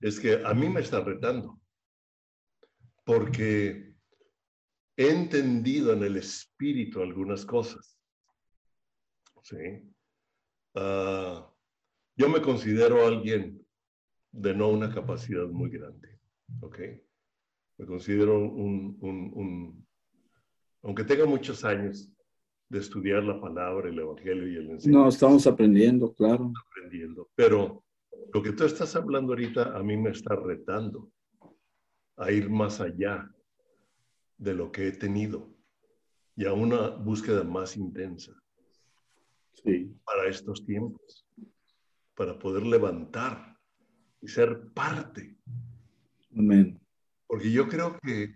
[0.00, 1.60] es que a mí me está retando.
[3.04, 3.94] Porque
[4.96, 7.98] he entendido en el espíritu algunas cosas.
[9.42, 9.56] ¿Sí?
[10.74, 11.50] Ah,
[12.16, 13.66] yo me considero alguien
[14.32, 16.20] denó una capacidad muy grande.
[16.60, 16.78] ¿Ok?
[17.78, 19.88] Me considero un, un, un,
[20.82, 22.12] aunque tenga muchos años
[22.70, 24.98] de estudiar la palabra, el evangelio y el enseñamiento.
[24.98, 26.52] No, estamos aprendiendo, claro.
[26.68, 27.28] Aprendiendo.
[27.34, 27.84] Pero
[28.32, 31.10] lo que tú estás hablando ahorita a mí me está retando
[32.16, 33.28] a ir más allá
[34.38, 35.50] de lo que he tenido
[36.36, 38.32] y a una búsqueda más intensa
[39.52, 39.92] sí.
[40.04, 41.26] para estos tiempos,
[42.14, 43.58] para poder levantar
[44.22, 45.36] y ser parte.
[46.36, 46.80] Amén.
[47.26, 48.32] Porque yo creo que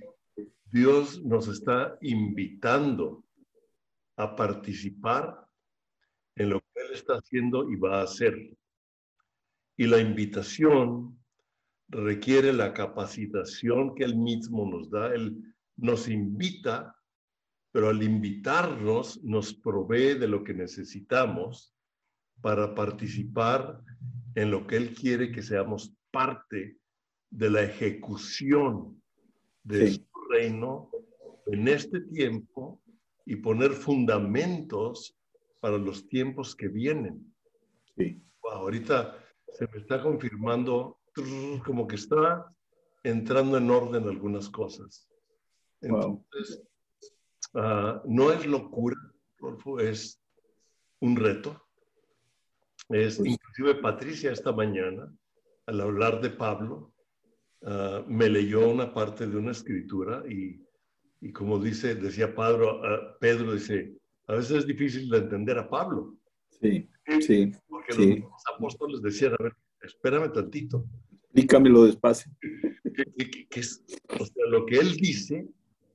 [0.72, 3.23] Dios nos está invitando
[4.16, 5.46] a participar
[6.36, 8.34] en lo que Él está haciendo y va a hacer.
[9.76, 11.18] Y la invitación
[11.88, 15.14] requiere la capacitación que Él mismo nos da.
[15.14, 16.96] Él nos invita,
[17.72, 21.74] pero al invitarnos nos provee de lo que necesitamos
[22.40, 23.80] para participar
[24.34, 26.78] en lo que Él quiere que seamos parte
[27.30, 29.00] de la ejecución
[29.64, 30.90] de su reino
[31.46, 32.80] en este tiempo
[33.26, 35.16] y poner fundamentos
[35.60, 37.34] para los tiempos que vienen.
[37.96, 38.20] Sí.
[38.42, 39.16] ahorita
[39.48, 40.98] se me está confirmando
[41.64, 42.52] como que está
[43.02, 45.08] entrando en orden algunas cosas.
[45.80, 46.62] Entonces,
[47.54, 48.96] ah, no es locura,
[49.80, 50.20] es
[51.00, 51.62] un reto.
[52.88, 55.12] Es pues inclusive Patricia esta mañana,
[55.66, 56.92] al hablar de Pablo,
[57.62, 60.63] ah, me leyó una parte de una escritura y
[61.20, 62.80] y como dice, decía Pedro,
[63.20, 63.96] Pedro dice,
[64.26, 66.16] a veces es difícil de entender a Pablo.
[66.60, 66.88] Sí,
[67.20, 67.52] sí.
[67.68, 70.84] Porque los apóstoles decían, a ver, espérame tantito.
[71.22, 72.30] Explícamelo despacio.
[73.50, 73.84] Que, es,
[74.20, 75.48] o sea, lo que él dice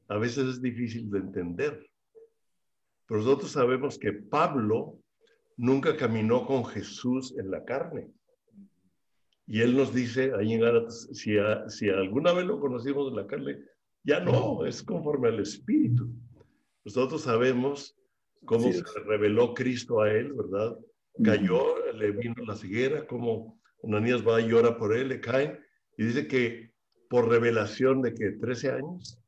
[0.09, 1.89] a veces es difícil de entender.
[3.07, 4.99] Pero nosotros sabemos que Pablo
[5.55, 8.11] nunca caminó con Jesús en la carne.
[9.47, 11.35] Y él nos dice ahí en Gálatas, si,
[11.67, 13.59] si alguna vez lo conocimos en la carne,
[14.09, 16.09] ya no, es conforme al Espíritu.
[16.83, 17.95] Nosotros sabemos
[18.43, 20.77] cómo se reveló Cristo a él, ¿verdad?
[21.23, 25.59] Cayó, le vino la ceguera, como Ananías va y llora por él, le caen,
[25.95, 26.73] y dice que
[27.07, 29.21] por revelación de que 13 años,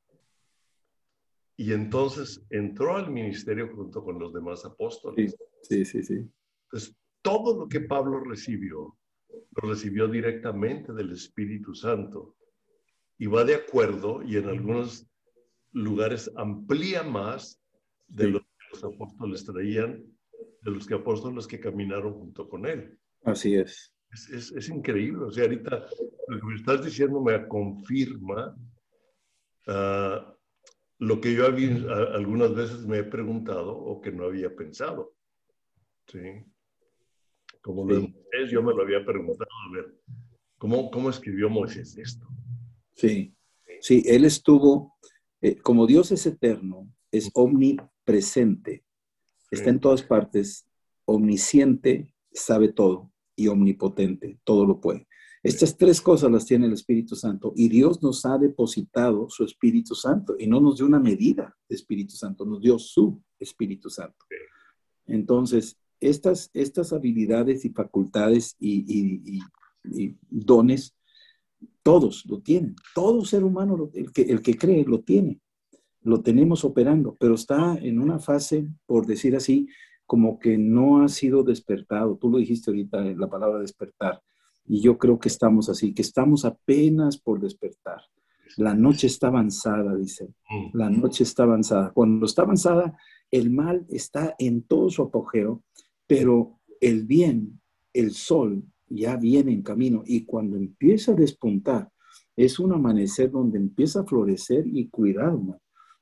[1.58, 5.36] y entonces entró al ministerio junto con los demás apóstoles.
[5.62, 6.28] Sí, sí, sí.
[6.64, 8.98] Entonces, todo lo que Pablo recibió,
[9.30, 12.36] lo recibió directamente del Espíritu Santo
[13.22, 15.08] y va de acuerdo y en algunos
[15.74, 17.62] lugares amplía más
[18.08, 20.04] de lo que los apóstoles traían,
[20.64, 22.98] de los que apóstoles que caminaron junto con él.
[23.24, 23.94] Así es.
[24.12, 25.26] Es, es, increíble.
[25.26, 25.86] O sea, ahorita
[26.30, 28.58] lo que me estás diciendo me confirma
[29.68, 30.36] ah,
[30.98, 31.76] lo que yo había,
[32.16, 35.14] algunas veces me he preguntado o que no había pensado.
[36.08, 36.44] ¿Sí?
[37.62, 39.94] Como lo de Moisés, yo me lo había preguntado, a ver,
[40.58, 42.28] ¿cómo, cómo escribió Moisés esto?
[43.02, 43.36] Sí,
[43.80, 44.96] sí, Él estuvo,
[45.42, 48.86] eh, como Dios es eterno, es omnipresente,
[49.50, 50.68] está en todas partes,
[51.06, 55.08] omnisciente, sabe todo y omnipotente, todo lo puede.
[55.42, 59.96] Estas tres cosas las tiene el Espíritu Santo y Dios nos ha depositado su Espíritu
[59.96, 64.24] Santo y no nos dio una medida de Espíritu Santo, nos dio su Espíritu Santo.
[65.08, 69.40] Entonces, estas, estas habilidades y facultades y,
[69.84, 70.96] y dones
[71.84, 75.40] todos lo tienen, todo ser humano, el, que, el que cree, lo tiene,
[76.02, 79.68] lo tenemos operando, pero está en una fase, por decir así,
[80.06, 82.18] como que no ha sido despertado.
[82.18, 84.22] Tú lo dijiste ahorita, la palabra despertar,
[84.66, 88.02] y yo creo que estamos así, que estamos apenas por despertar.
[88.58, 90.34] La noche está avanzada, dice.
[90.50, 90.78] Mm.
[90.78, 91.92] La noche está avanzada.
[91.94, 92.98] Cuando está avanzada,
[93.30, 95.64] el mal está en todo su apogeo,
[96.06, 97.62] pero el bien,
[97.94, 101.92] el sol, ya viene en camino y cuando empieza a despuntar,
[102.36, 105.38] es un amanecer donde empieza a florecer y cuidar,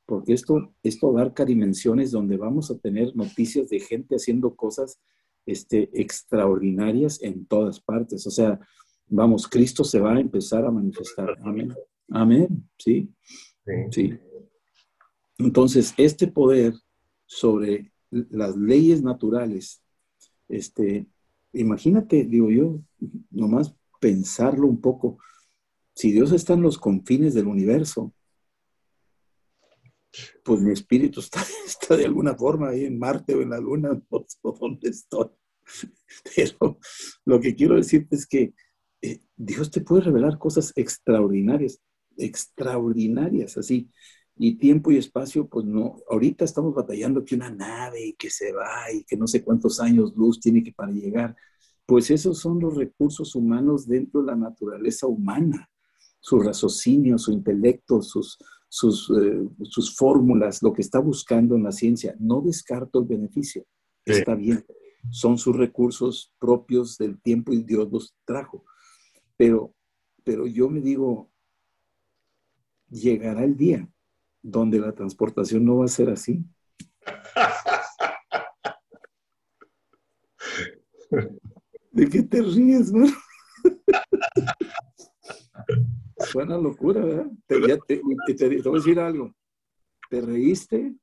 [0.06, 5.00] porque esto, esto abarca dimensiones donde vamos a tener noticias de gente haciendo cosas
[5.46, 8.26] este, extraordinarias en todas partes.
[8.26, 8.60] O sea,
[9.08, 11.38] vamos, Cristo se va a empezar a manifestar.
[11.44, 11.74] Amén.
[12.10, 13.10] Amén, sí.
[13.92, 14.14] Sí.
[15.38, 16.74] Entonces, este poder
[17.26, 19.82] sobre las leyes naturales,
[20.48, 21.08] este,
[21.54, 22.80] imagínate, digo yo,
[23.32, 25.20] nomás pensarlo un poco,
[25.94, 28.14] si Dios está en los confines del universo,
[30.44, 33.90] pues mi espíritu está, está de alguna forma ahí en Marte o en la Luna,
[34.12, 35.30] no sé dónde estoy.
[36.36, 36.80] Pero
[37.26, 38.54] lo que quiero decirte es que
[39.02, 41.80] eh, Dios te puede revelar cosas extraordinarias,
[42.18, 43.90] extraordinarias, así
[44.42, 48.54] y tiempo y espacio, pues no, ahorita estamos batallando que una nave y que se
[48.54, 51.36] va y que no sé cuántos años luz tiene que para llegar,
[51.86, 55.70] Pues esos son los recursos humanos dentro de la naturaleza humana,
[56.22, 58.38] su raciocinio, su intelecto, sus,
[58.70, 62.16] sus, eh, sus fórmulas, lo que está buscando en la ciencia.
[62.20, 63.66] No descarto el beneficio,
[64.06, 64.66] está bien,
[65.10, 68.64] son sus recursos propios del tiempo y Dios los trajo.
[69.36, 69.74] Pero,
[70.24, 71.30] pero yo me digo,
[72.90, 73.90] llegará el día
[74.42, 76.44] donde la transportación no va a ser así.
[81.92, 83.06] ¿De qué te ríes, no?
[86.32, 87.28] Suena locura, ¿verdad?
[87.48, 88.26] Te, te, voy a
[88.72, 89.34] decir algo.
[90.10, 90.96] Te reíste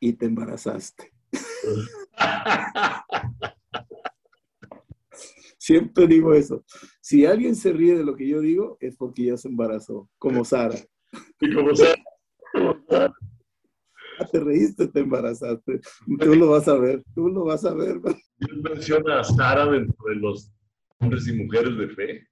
[0.00, 1.12] y te embarazaste.
[5.58, 6.64] Siempre digo eso.
[7.00, 10.44] Si alguien se ríe de lo que yo digo, es porque ya se embarazó, como
[10.44, 10.74] Sara.
[11.40, 12.02] Y como Sara.
[14.30, 15.80] Te reíste, te embarazaste.
[16.18, 18.00] Tú lo vas a ver, tú lo vas a ver.
[18.36, 20.52] Dios menciona a Sara dentro de los
[20.98, 22.28] hombres y mujeres de fe.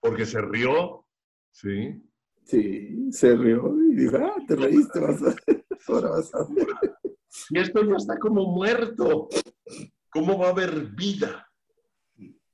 [0.00, 1.06] Porque se rió,
[1.50, 2.02] ¿sí?
[2.44, 5.66] Sí, se rió y dijo, ah, te reíste, vas a ver.
[5.88, 6.66] Ahora vas a ver.
[7.50, 9.28] Y esto ya está como muerto.
[10.10, 11.50] ¿Cómo va a haber vida?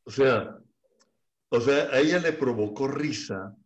[0.04, 0.58] O sea,
[1.50, 3.56] o sea, a ella le provocó risa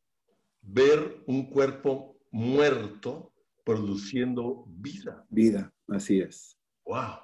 [0.62, 3.32] ver un cuerpo muerto
[3.64, 5.24] produciendo vida.
[5.30, 6.58] Vida, así es.
[6.84, 7.20] Wow.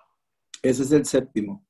[0.63, 1.67] Ese es el séptimo.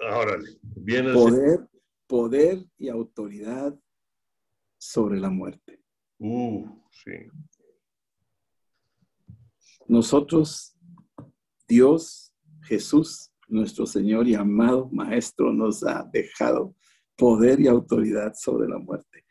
[0.00, 1.68] Órale, viene el poder,
[2.08, 3.78] poder y autoridad
[4.76, 5.80] sobre la muerte.
[6.18, 7.12] Uh, sí.
[9.86, 10.76] Nosotros,
[11.68, 16.74] Dios, Jesús, nuestro Señor y amado Maestro, nos ha dejado
[17.16, 19.24] poder y autoridad sobre la muerte.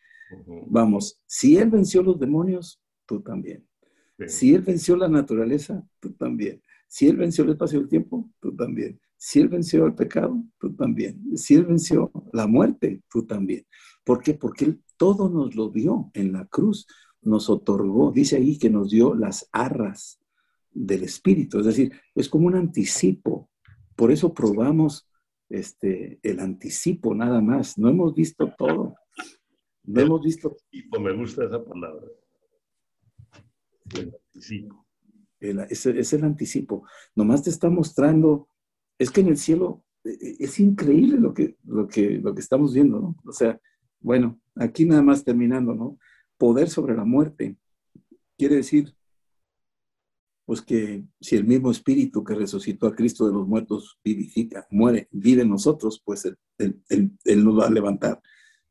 [0.68, 2.83] Vamos, si Él venció los demonios,
[3.14, 3.64] tú también.
[4.28, 6.62] Si Él venció la naturaleza, tú también.
[6.88, 9.00] Si Él venció el espacio del tiempo, tú también.
[9.18, 11.38] Si Él venció el pecado, tú también.
[11.38, 13.66] Si Él venció la muerte, tú también.
[14.04, 14.34] ¿Por qué?
[14.34, 16.88] Porque Él todo nos lo dio en la cruz.
[17.22, 20.20] Nos otorgó, dice ahí que nos dio las arras
[20.72, 21.60] del Espíritu.
[21.60, 23.50] Es decir, es como un anticipo.
[23.96, 25.08] Por eso probamos
[25.50, 27.78] este, el anticipo nada más.
[27.78, 28.96] No hemos visto todo.
[29.84, 30.58] No hemos visto.
[31.00, 32.08] Me gusta esa palabra.
[35.40, 36.88] Es, el anticipo.
[37.16, 38.48] Nomás te está mostrando,
[38.98, 42.42] es que en el cielo e, e, es increíble lo que, lo que, lo que
[42.42, 43.16] estamos viendo, ¿no?
[43.26, 43.60] O sea,
[44.00, 45.98] bueno, aquí nada más terminando, ¿no?
[46.38, 47.58] Poder sobre la muerte.
[48.38, 48.96] Quiere decir,
[50.46, 55.08] pues que si el mismo espíritu que resucitó a Cristo de los muertos vivifica, muere,
[55.12, 56.38] vive en nosotros, pues él,
[56.90, 58.22] él nos va a levantar.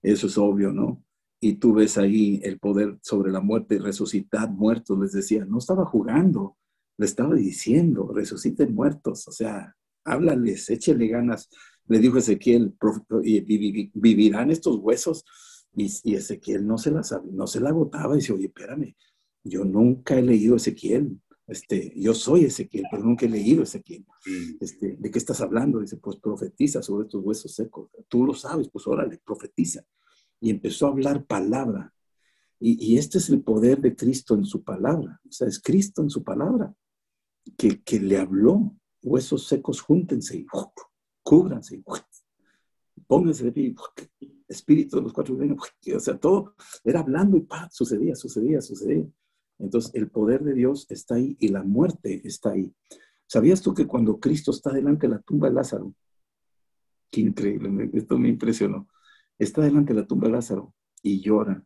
[0.03, 1.03] Eso es obvio, ¿no?
[1.45, 5.85] Y tú ves ahí el poder sobre la muerte, resucitar muertos, les decía, no estaba
[5.85, 6.57] jugando,
[6.97, 9.75] le estaba diciendo, resuciten muertos, o sea,
[10.05, 11.51] háblales, échele ganas.
[11.89, 12.77] Le dijo Ezequiel,
[13.25, 13.41] y
[13.93, 15.25] vivirán estos huesos,
[15.75, 18.95] y, Ezequiel no se, la no se la agotaba, y dice, oye, espérame,
[19.43, 24.07] yo nunca he leído Ezequiel, este, yo soy Ezequiel, pero nunca he leído Ezequiel.
[24.61, 25.81] Este, ¿De qué estás hablando?
[25.81, 27.91] Dice, pues profetiza sobre estos huesos secos.
[28.07, 29.85] Tú lo sabes, pues órale, profetiza
[30.43, 31.95] y empezó a hablar palabra.
[32.59, 35.21] Y, este es el poder de Cristo en su palabra.
[35.29, 36.75] O sea, es Cristo en su palabra
[37.57, 38.77] que, que le habló.
[39.03, 40.47] Huesos secos, júntense y
[41.25, 41.83] cúbranse.
[43.07, 43.75] Pónganse de pie.
[44.47, 45.37] Espíritu de los cuatro.
[45.97, 49.07] O sea, todo era hablando y pa, sucedía, sucedía, sucedía.
[49.59, 52.73] Entonces, el poder de Dios está ahí y la muerte está ahí.
[53.27, 55.95] ¿Sabías tú que cuando Cristo está delante de la tumba de Lázaro?
[57.11, 58.89] Qué increíble, esto me impresionó
[59.45, 61.65] está delante de la tumba de Lázaro y llora.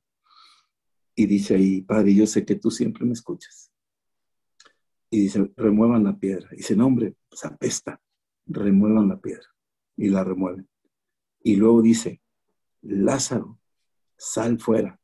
[1.15, 3.73] Y dice ahí, Padre, yo sé que tú siempre me escuchas.
[5.11, 6.49] Y dice, remuevan la piedra.
[6.53, 8.01] Y dice, no, hombre, pues apesta.
[8.47, 9.47] Remuevan la piedra.
[9.97, 10.69] Y la remueven.
[11.43, 12.21] Y luego dice,
[12.83, 13.59] Lázaro,
[14.17, 15.01] sal fuera.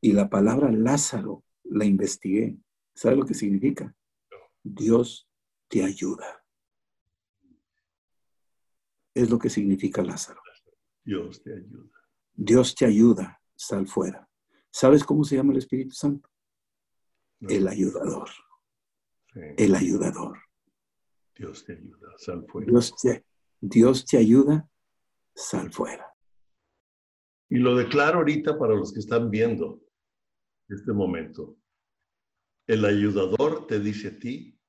[0.00, 2.56] Y la palabra Lázaro la investigué.
[2.94, 3.94] ¿Sabe lo que significa?
[4.62, 5.28] Dios
[5.68, 6.44] te ayuda.
[9.14, 10.40] Es lo que significa Lázaro.
[11.08, 11.90] Dios te ayuda.
[12.34, 14.28] Dios te ayuda, sal fuera.
[14.70, 16.28] ¿Sabes cómo se llama el Espíritu Santo?
[17.40, 18.28] El ayudador.
[19.56, 20.38] El ayudador.
[21.34, 22.70] Dios te ayuda, sal fuera.
[22.70, 23.24] Dios te,
[23.58, 24.68] Dios te ayuda,
[25.34, 26.06] sal fuera.
[27.48, 29.82] Y lo declaro ahorita para los que están viendo
[30.68, 31.56] este momento.
[32.66, 34.60] El ayudador te dice a ti,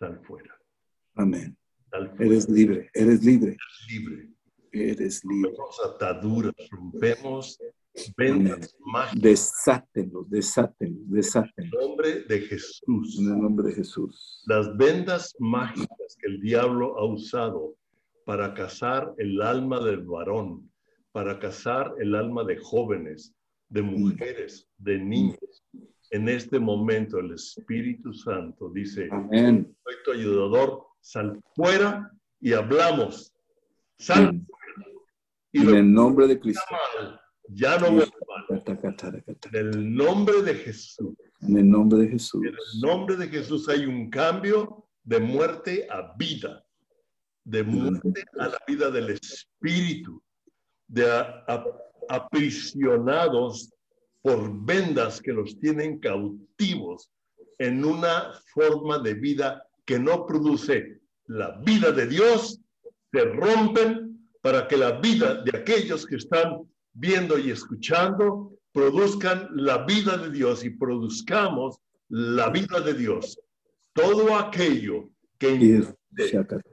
[0.00, 0.60] sal fuera.
[1.14, 1.56] Amén.
[2.18, 3.50] Eres libre, eres libre.
[3.52, 4.37] Eres libre.
[4.72, 5.50] Eres libre.
[5.50, 7.58] Rompemos ataduras, rompemos
[8.16, 9.22] vendas mágicas.
[9.22, 11.72] Desátenlos, desátenlos, desátenlos.
[11.74, 13.18] En el nombre de Jesús.
[13.18, 14.42] En el nombre de Jesús.
[14.46, 17.74] Las vendas mágicas que el diablo ha usado
[18.24, 20.70] para cazar el alma del varón,
[21.12, 23.34] para cazar el alma de jóvenes,
[23.70, 25.64] de mujeres, de niños.
[26.10, 29.74] En este momento el Espíritu Santo dice, Amén.
[29.82, 32.10] soy tu ayudador, sal fuera
[32.40, 33.32] y hablamos.
[33.98, 34.57] Sal fuera.
[35.52, 36.62] Y en el nombre de Cristo.
[37.48, 38.12] ya no mal.
[39.52, 41.14] En el nombre de Jesús.
[41.40, 42.42] En el nombre de Jesús.
[42.44, 46.64] En el nombre de Jesús hay un cambio de muerte a vida,
[47.44, 50.22] de muerte a la vida del Espíritu,
[50.86, 51.06] de
[52.08, 53.72] aprisionados
[54.20, 57.10] por vendas que los tienen cautivos
[57.58, 62.60] en una forma de vida que no produce la vida de Dios,
[63.12, 64.07] se rompen
[64.40, 70.30] para que la vida de aquellos que están viendo y escuchando produzcan la vida de
[70.30, 71.78] Dios y produzcamos
[72.08, 73.38] la vida de Dios.
[73.92, 75.96] Todo aquello que en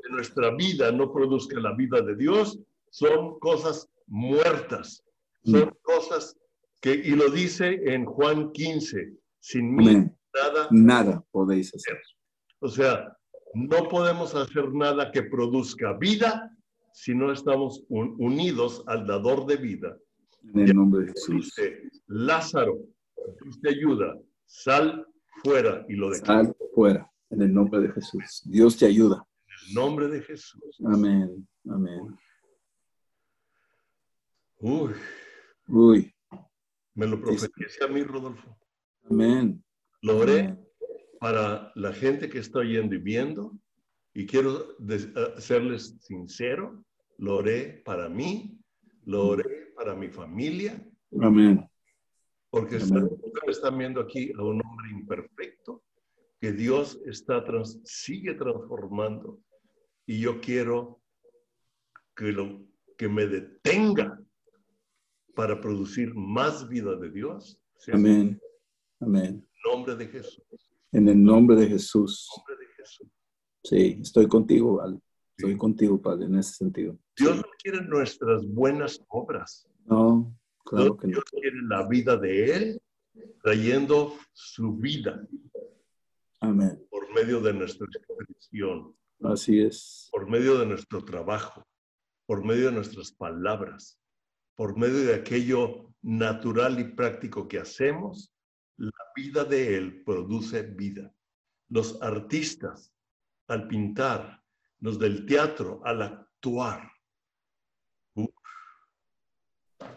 [0.10, 2.60] nuestra vida no produzca la vida de Dios
[2.90, 5.04] son cosas muertas,
[5.44, 5.78] son mm.
[5.82, 6.38] cosas
[6.80, 9.86] que, y lo dice en Juan 15, sin mí
[10.34, 12.00] nada, nada podéis hacer.
[12.60, 13.18] O sea,
[13.54, 16.55] no podemos hacer nada que produzca vida
[16.96, 19.98] si no estamos unidos al dador de vida.
[20.54, 21.54] En el nombre de Jesús.
[22.08, 22.80] Lázaro,
[23.42, 25.06] Dios te ayuda, sal
[25.44, 26.26] fuera y lo deja.
[26.26, 28.44] Sal fuera, en el nombre de Jesús.
[28.46, 29.28] Dios te ayuda.
[29.46, 30.78] En el nombre de Jesús.
[30.86, 32.18] Amén, amén.
[34.60, 34.94] Uy.
[35.68, 36.16] Uy.
[36.94, 38.58] Me lo profetice a mí, Rodolfo.
[39.04, 39.62] Amén.
[40.02, 40.58] Lo oré
[41.20, 43.52] para la gente que está oyendo y viendo.
[44.16, 46.84] Y quiero eh, serles sincero.
[47.18, 48.58] Lo oré para mí.
[49.04, 50.82] Lo oré para mi familia.
[51.22, 51.70] Amén.
[52.50, 55.84] Porque Están, viendo aquí a un hombre imperfecto
[56.40, 57.44] que Dios está
[57.84, 59.42] sigue transformando.
[60.08, 61.02] Y yo quiero
[62.16, 62.66] que, lo,
[62.98, 64.18] que me detenga
[65.36, 67.62] para producir más vida de Dios.
[67.92, 68.40] Amén.
[69.02, 69.26] Amén.
[69.26, 70.46] En el nombre de Jesús.
[70.94, 72.30] En el nombre de Jesús.
[72.38, 73.08] nombre de Jesús.
[73.66, 75.02] Sí, estoy contigo, Val.
[75.38, 76.98] Estoy contigo, Padre, en ese sentido.
[77.18, 79.68] Dios no quiere nuestras buenas obras.
[79.86, 81.14] No, claro que no.
[81.14, 82.82] Dios quiere la vida de Él
[83.44, 85.28] trayendo su vida.
[86.40, 86.82] Amén.
[86.90, 88.96] Por medio de nuestra expresión.
[89.24, 90.08] Así es.
[90.12, 91.66] Por medio de nuestro trabajo.
[92.26, 94.00] Por medio de nuestras palabras
[94.56, 98.34] por medio de aquello natural y práctico que hacemos,
[98.78, 101.14] la vida de Él produce vida.
[101.70, 102.94] Los artistas,
[103.48, 104.42] al pintar,
[104.80, 106.92] los del teatro, al actuar.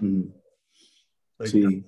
[0.01, 0.25] Mm.
[1.45, 1.85] Sí.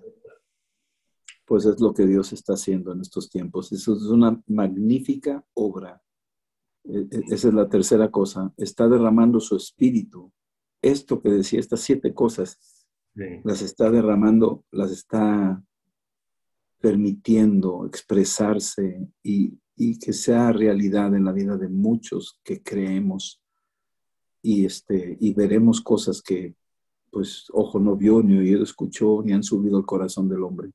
[1.44, 3.72] Pues es lo que Dios está haciendo en estos tiempos.
[3.72, 6.00] Eso es una magnífica obra.
[6.84, 8.52] E, e, esa es la tercera cosa.
[8.56, 10.32] Está derramando su espíritu
[10.82, 12.58] esto que decía, estas siete cosas,
[13.14, 15.62] las está derramando, las está
[16.80, 19.59] permitiendo expresarse y,
[19.99, 23.41] que sea realidad en la vida de muchos que creemos
[24.43, 26.55] y, este, y veremos cosas que,
[27.11, 30.70] pues, ojo no vio, ni oído escuchó, ni han subido al corazón del hombre.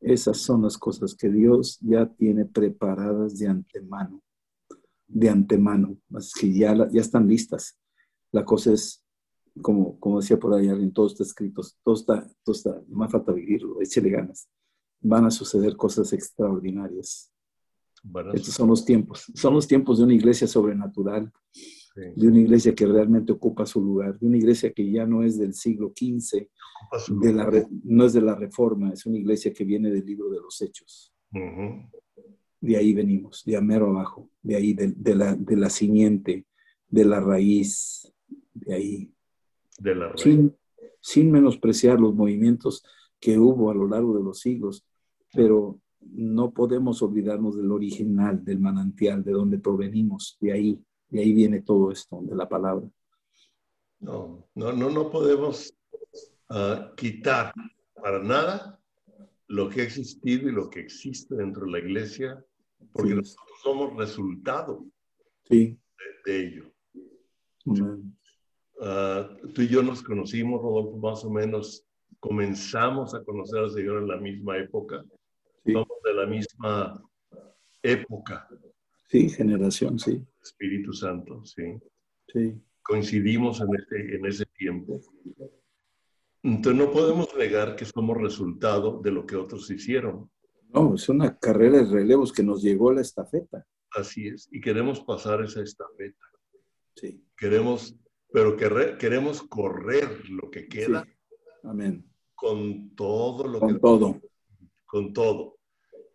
[0.00, 4.22] Esas son las cosas que Dios ya tiene preparadas de antemano,
[5.08, 7.76] de antemano, así que ya, ya están listas.
[8.30, 9.04] La cosa es
[9.60, 13.32] como, como decía por ahí alguien, todo está escrito, todo está, todo está, más falta
[13.32, 14.48] vivirlo, échele ganas.
[15.00, 17.30] Van a suceder cosas extraordinarias.
[18.32, 21.30] Estos son los tiempos, son los tiempos de una iglesia sobrenatural,
[21.94, 25.38] de una iglesia que realmente ocupa su lugar, de una iglesia que ya no es
[25.38, 26.48] del siglo XV,
[27.20, 30.40] de la, no es de la reforma, es una iglesia que viene del libro de
[30.40, 31.12] los hechos.
[32.60, 36.46] De ahí venimos, de amero abajo, de ahí, de, de, la, de la simiente,
[36.88, 38.12] de la raíz,
[38.52, 39.14] de ahí.
[41.00, 42.84] Sin, menospreciar los movimientos
[43.18, 44.86] que hubo a lo largo de los siglos,
[45.32, 51.32] pero no podemos olvidarnos del original, del manantial, de donde provenimos, de ahí, de ahí
[51.32, 52.86] viene todo esto, de la palabra.
[54.00, 55.74] No, no, no, no podemos
[56.48, 57.52] ah, quitar
[57.94, 58.80] para nada
[59.48, 62.44] lo que ha existido y lo que existe dentro de la iglesia,
[62.92, 64.86] porque nosotros somos resultado
[65.48, 65.76] de,
[66.26, 66.72] ello.
[68.80, 71.84] Ah, tú y yo nos conocimos, Rodolfo, más o menos
[72.20, 75.04] comenzamos a conocer al Señor en la misma época.
[75.64, 77.02] Somos de la misma
[77.82, 78.48] época.
[79.08, 80.24] Sí, generación, sí.
[80.42, 81.78] Espíritu Santo, sí.
[82.32, 82.54] Sí.
[82.82, 85.00] Coincidimos en, este, en ese tiempo.
[86.42, 90.30] Entonces no podemos negar que somos resultado de lo que otros hicieron.
[90.72, 93.66] No, es una carrera de relevos que nos llegó la estafeta.
[93.90, 96.24] Así es, y queremos pasar esa estafeta.
[96.94, 97.24] Sí.
[97.36, 97.96] Queremos
[98.32, 101.06] pero que queremos correr lo que queda.
[101.64, 102.06] Amén.
[102.34, 104.20] Con todo lo con todo.
[104.90, 105.56] Con todo.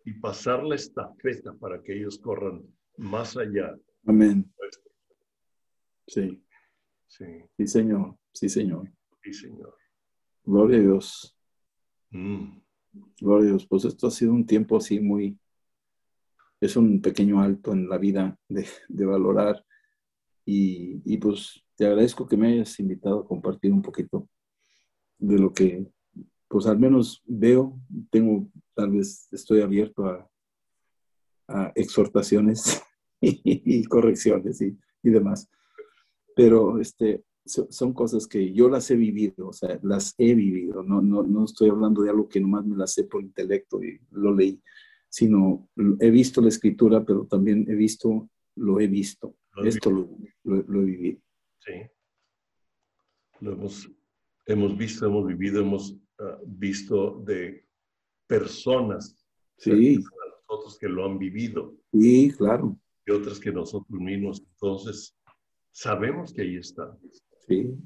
[0.04, 2.62] Y pasar la estafeta para que ellos corran
[2.96, 3.74] más allá.
[4.06, 4.52] Amén.
[6.06, 6.42] Sí.
[7.08, 7.24] Sí.
[7.56, 8.16] Sí, Señor.
[8.32, 8.90] Sí, Señor.
[9.22, 9.74] Sí, Señor.
[10.44, 11.36] Gloria a Dios.
[12.10, 12.58] Mm.
[13.20, 13.66] Gloria a Dios.
[13.66, 15.38] Pues esto ha sido un tiempo así muy,
[16.60, 18.66] es un pequeño alto en la vida de,
[19.06, 19.64] valorar.
[20.44, 24.28] Y, y, pues te agradezco que me hayas invitado a compartir un poquito
[25.18, 25.86] de lo que,
[26.48, 27.78] pues al menos veo,
[28.10, 30.30] tengo, tal vez estoy abierto a,
[31.48, 32.82] a exhortaciones
[33.20, 35.48] y, correcciones y, y, demás.
[36.36, 41.00] Pero este, son cosas que yo las he vivido, o sea, las he vivido, no,
[41.00, 44.34] no, no estoy hablando de algo que nomás me las sé por intelecto y lo
[44.34, 44.60] leí,
[45.08, 45.70] sino
[46.00, 50.10] he visto la escritura, pero también he visto, lo he visto, esto lo,
[50.44, 51.20] lo, he vivido.
[51.60, 51.72] Sí,
[53.40, 53.90] lo hemos,
[54.44, 57.65] hemos visto, hemos vivido, hemos ah, visto de
[58.26, 59.16] personas,
[59.58, 59.98] sí.
[60.48, 61.74] nosotros que lo han vivido.
[61.92, 62.78] Sí, claro.
[63.06, 65.16] Y otras que nosotros mismos, entonces
[65.70, 66.96] sabemos que ahí está.
[67.46, 67.76] Sí.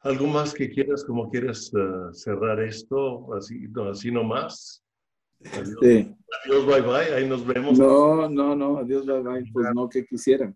[0.00, 4.82] ¿Algo más que quieras, como quieras uh, cerrar esto, así, no, así nomás?
[5.52, 6.16] Adiós, sí.
[6.44, 7.78] adiós, bye bye, ahí nos vemos.
[7.78, 10.54] No, no, no, adiós, bye bye, pues no que quisiera.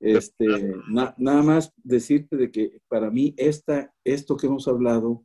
[0.00, 0.46] Este,
[1.18, 5.24] nada más decirte de que para mí esta, esto que hemos hablado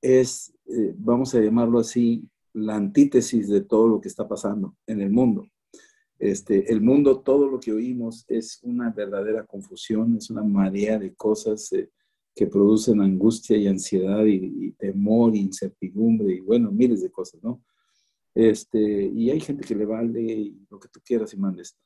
[0.00, 5.00] es, eh, vamos a llamarlo así, la antítesis de todo lo que está pasando en
[5.00, 5.46] el mundo.
[6.18, 11.14] Este, el mundo, todo lo que oímos es una verdadera confusión, es una marea de
[11.14, 11.90] cosas eh,
[12.34, 17.62] que producen angustia y ansiedad y, temor, y incertidumbre y bueno, miles de cosas, ¿no?
[18.34, 21.76] Este, y hay gente que le vale lo que tú quieras y mandes.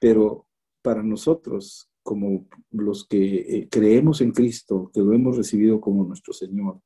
[0.00, 0.46] Pero
[0.82, 6.32] para nosotros, como los que eh, creemos en Cristo, que lo hemos recibido como nuestro
[6.32, 6.80] Señor,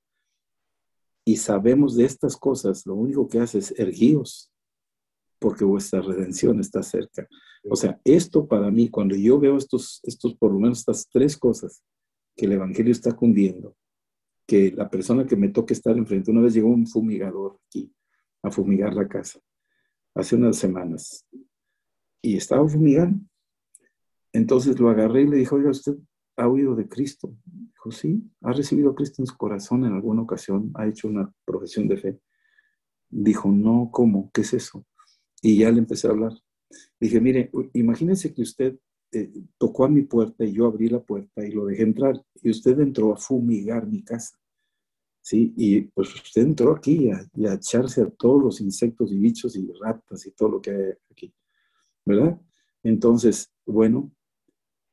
[1.28, 4.52] y sabemos de estas cosas, lo único que hace es erguíos,
[5.40, 7.26] porque vuestra redención está cerca.
[7.68, 11.36] O sea, esto para mí, cuando yo veo estos, estos, por lo menos estas tres
[11.36, 11.82] cosas
[12.36, 13.76] que el Evangelio está cundiendo,
[14.46, 17.92] que la persona que me toque estar enfrente, una vez llegó un fumigador aquí
[18.44, 19.40] a fumigar la casa,
[20.14, 21.26] hace unas semanas,
[22.22, 23.18] y estaba fumigando.
[24.32, 25.96] Entonces lo agarré y le dije, oiga, ¿usted
[26.36, 27.34] ha oído de Cristo?
[27.44, 31.32] Dijo, sí, ha recibido a Cristo en su corazón en alguna ocasión, ha hecho una
[31.44, 32.20] profesión de fe.
[33.08, 34.30] Dijo, no, ¿cómo?
[34.32, 34.86] ¿Qué es eso?
[35.42, 36.32] Y ya le empecé a hablar.
[37.00, 38.78] Dije, mire, imagínese que usted
[39.12, 42.50] eh, tocó a mi puerta y yo abrí la puerta y lo dejé entrar y
[42.50, 44.38] usted entró a fumigar mi casa.
[45.22, 45.52] ¿Sí?
[45.56, 49.68] Y pues usted entró aquí y a echarse a todos los insectos y bichos y
[49.80, 51.34] ratas y todo lo que hay aquí.
[52.04, 52.40] ¿Verdad?
[52.84, 54.12] Entonces, bueno,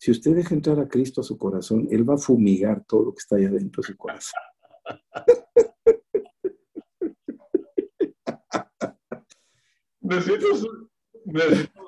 [0.03, 3.13] si usted deja entrar a Cristo a su corazón, Él va a fumigar todo lo
[3.13, 4.41] que está allá dentro de su corazón.
[10.01, 10.67] Necesitamos,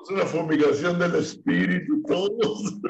[0.08, 2.80] una fumigación del espíritu todos.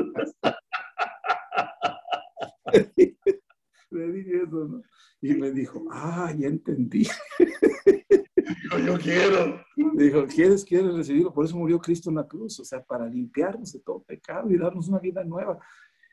[3.90, 4.80] Le dije eso, ¿no?
[5.22, 7.08] Y me dijo, ah, ya entendí.
[8.62, 9.60] Dijo, yo quiero.
[9.94, 11.32] Dijo, ¿quieres, quieres recibirlo?
[11.32, 14.58] Por eso murió Cristo en la cruz, o sea, para limpiarnos de todo pecado y
[14.58, 15.58] darnos una vida nueva.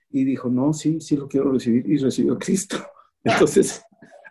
[0.09, 1.88] Y dijo, no, sí, sí lo quiero recibir.
[1.88, 2.77] Y recibió a Cristo.
[3.23, 3.84] Entonces,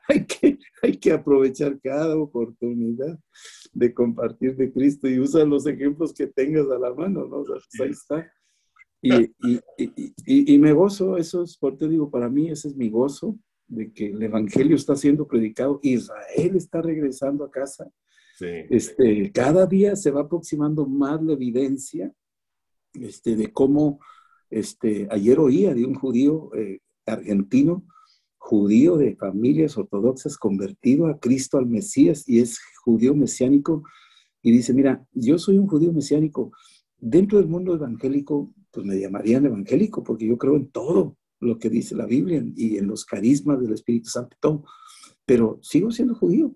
[0.08, 3.18] hay que, hay que aprovechar cada oportunidad
[3.72, 7.44] de compartir de Cristo y usa los ejemplos que tengas a la mano, ¿no?
[7.44, 8.30] Pues ahí está.
[9.00, 12.76] Y, y, y, y, me gozo, eso es, por te digo, para mí ese es
[12.76, 13.36] mi gozo,
[13.72, 17.90] de que el Evangelio está siendo predicado, Israel está regresando a casa.
[18.38, 18.46] Sí.
[18.70, 22.12] Este, cada día se va aproximando más la evidencia
[22.94, 24.00] este, de cómo,
[24.50, 27.84] este, ayer oía de un judío eh, argentino
[28.42, 33.84] judío de familias ortodoxas convertido a Cristo, al Mesías, y es judío mesiánico,
[34.42, 36.50] y dice, mira, yo soy un judío mesiánico.
[36.98, 41.68] Dentro del mundo evangélico, pues me llamarían evangélico, porque yo creo en todo lo que
[41.68, 44.64] dice la Biblia y en los carismas del Espíritu Santo, todo.
[45.26, 46.54] pero sigo siendo judío.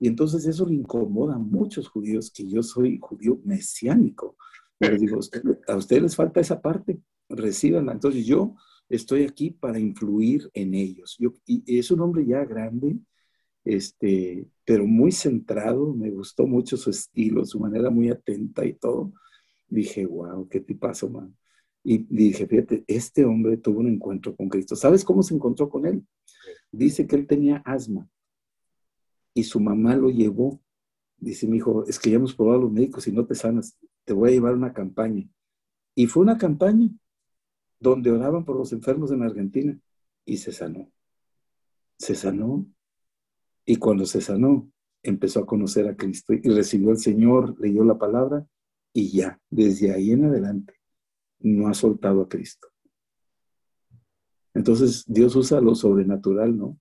[0.00, 4.36] Y entonces eso le incomoda a muchos judíos que yo soy judío mesiánico.
[4.78, 5.18] Pero digo,
[5.66, 7.92] a ustedes les falta esa parte, recíbanla.
[7.92, 8.54] Entonces yo
[8.88, 11.16] estoy aquí para influir en ellos.
[11.18, 12.96] Yo, y es un hombre ya grande,
[13.64, 19.12] este, pero muy centrado, me gustó mucho su estilo, su manera muy atenta y todo.
[19.68, 21.36] Dije, wow, qué tipazo, man.
[21.90, 24.76] Y dije, fíjate, este hombre tuvo un encuentro con Cristo.
[24.76, 26.06] ¿Sabes cómo se encontró con él?
[26.70, 28.06] Dice que él tenía asma
[29.32, 30.60] y su mamá lo llevó.
[31.16, 34.12] Dice, mi hijo, es que ya hemos probado los médicos y no te sanas, te
[34.12, 35.26] voy a llevar una campaña.
[35.94, 36.90] Y fue una campaña
[37.80, 39.80] donde oraban por los enfermos en Argentina
[40.26, 40.92] y se sanó.
[41.96, 42.66] Se sanó.
[43.64, 44.70] Y cuando se sanó,
[45.02, 48.46] empezó a conocer a Cristo y recibió al Señor, leyó la palabra
[48.92, 50.77] y ya, desde ahí en adelante,
[51.40, 52.68] no ha soltado a Cristo.
[54.54, 56.80] Entonces Dios usa lo sobrenatural, ¿no?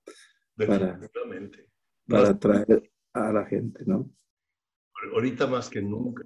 [0.55, 0.99] Para,
[2.08, 4.10] para atraer a la gente, ¿no?
[5.14, 6.26] Ahorita más que nunca.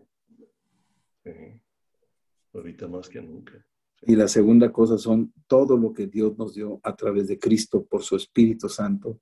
[2.53, 3.65] Ahorita más que nunca.
[4.03, 7.86] Y la segunda cosa son todo lo que Dios nos dio a través de Cristo
[7.86, 9.19] por su Espíritu Santo.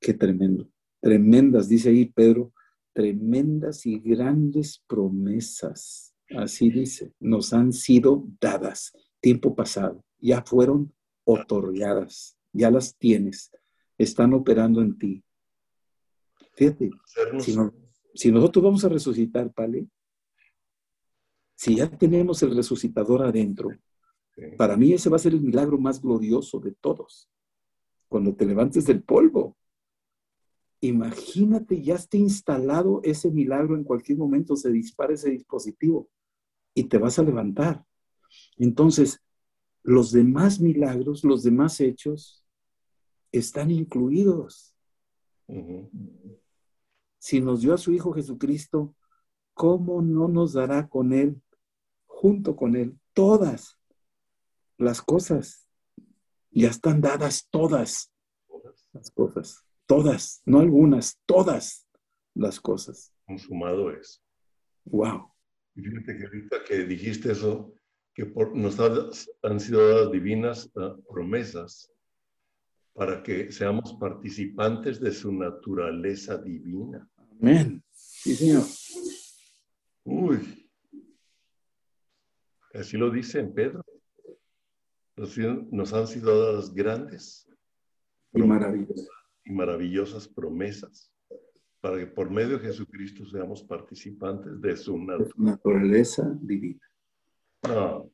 [0.00, 0.68] Qué tremendo.
[1.00, 2.52] Tremendas, dice ahí Pedro,
[2.92, 6.07] tremendas y grandes promesas.
[6.36, 8.92] Así dice, nos han sido dadas.
[9.20, 10.04] Tiempo pasado.
[10.18, 10.92] Ya fueron
[11.24, 12.36] otorgadas.
[12.52, 13.50] Ya las tienes.
[13.96, 15.24] Están operando en ti.
[16.54, 16.90] Fíjate,
[18.14, 19.86] si, nosotros vamos a resucitar, ¿vale?
[21.54, 23.70] Si ya tenemos el resucitador adentro,
[24.56, 27.28] para mí ese va a ser el milagro más glorioso de todos.
[28.08, 29.56] Cuando te levantes del polvo,
[30.80, 36.08] imagínate, ya esté instalado ese milagro, en cualquier momento se dispara ese dispositivo
[36.78, 37.84] y te vas a levantar.
[38.56, 39.20] Entonces,
[39.82, 42.44] los demás milagros, los demás hechos,
[43.32, 44.76] están incluidos.
[47.18, 48.94] Si nos dio a su Hijo Jesucristo,
[49.54, 51.42] ¿cómo no nos dará con Él,
[52.06, 53.76] junto con Él, todas
[54.76, 55.68] las cosas?
[56.52, 58.12] Ya están dadas todas
[58.92, 61.88] las cosas, todas, no algunas, todas
[62.34, 63.12] las cosas.
[63.26, 64.22] Consumado es.
[64.84, 65.32] Wow.
[65.78, 67.72] Y fíjate que ahorita que dijiste eso,
[68.12, 68.80] que por, nos
[69.42, 71.92] han sido dadas divinas ah, promesas
[72.94, 77.08] para que seamos participantes de su naturaleza divina.
[77.40, 77.80] Amén.
[77.92, 78.64] Sí, Señor.
[80.02, 80.68] Uy.
[82.74, 83.84] Así lo dice en Pedro.
[85.70, 87.48] Nos, han sido dadas grandes
[88.34, 89.08] y maravillosas.
[89.44, 91.12] y maravillosas promesas
[91.80, 94.98] para que por medio de Jesucristo seamos participantes de su
[95.36, 96.80] naturaleza divina.
[97.68, 98.10] No,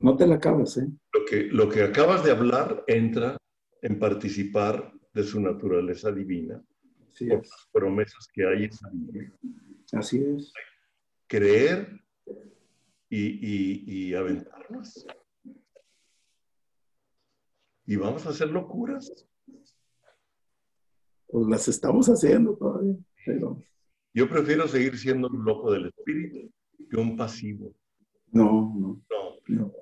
[0.00, 0.88] no te la acabas, ¿eh?
[1.12, 3.36] Lo que, lo que acabas de hablar entra
[3.82, 6.62] en participar de su naturaleza divina,
[7.18, 9.32] por las promesas que hay en la Biblia.
[9.92, 10.52] Así es.
[11.26, 12.00] Creer
[13.08, 15.06] y, y, aventarnos.
[17.86, 19.10] Y vamos a hacer locuras.
[21.28, 22.96] Pues las estamos haciendo todavía.
[24.14, 26.50] Yo prefiero seguir siendo un loco del espíritu
[26.90, 27.74] que un pasivo.
[28.32, 29.02] No, no.
[29.48, 29.72] No,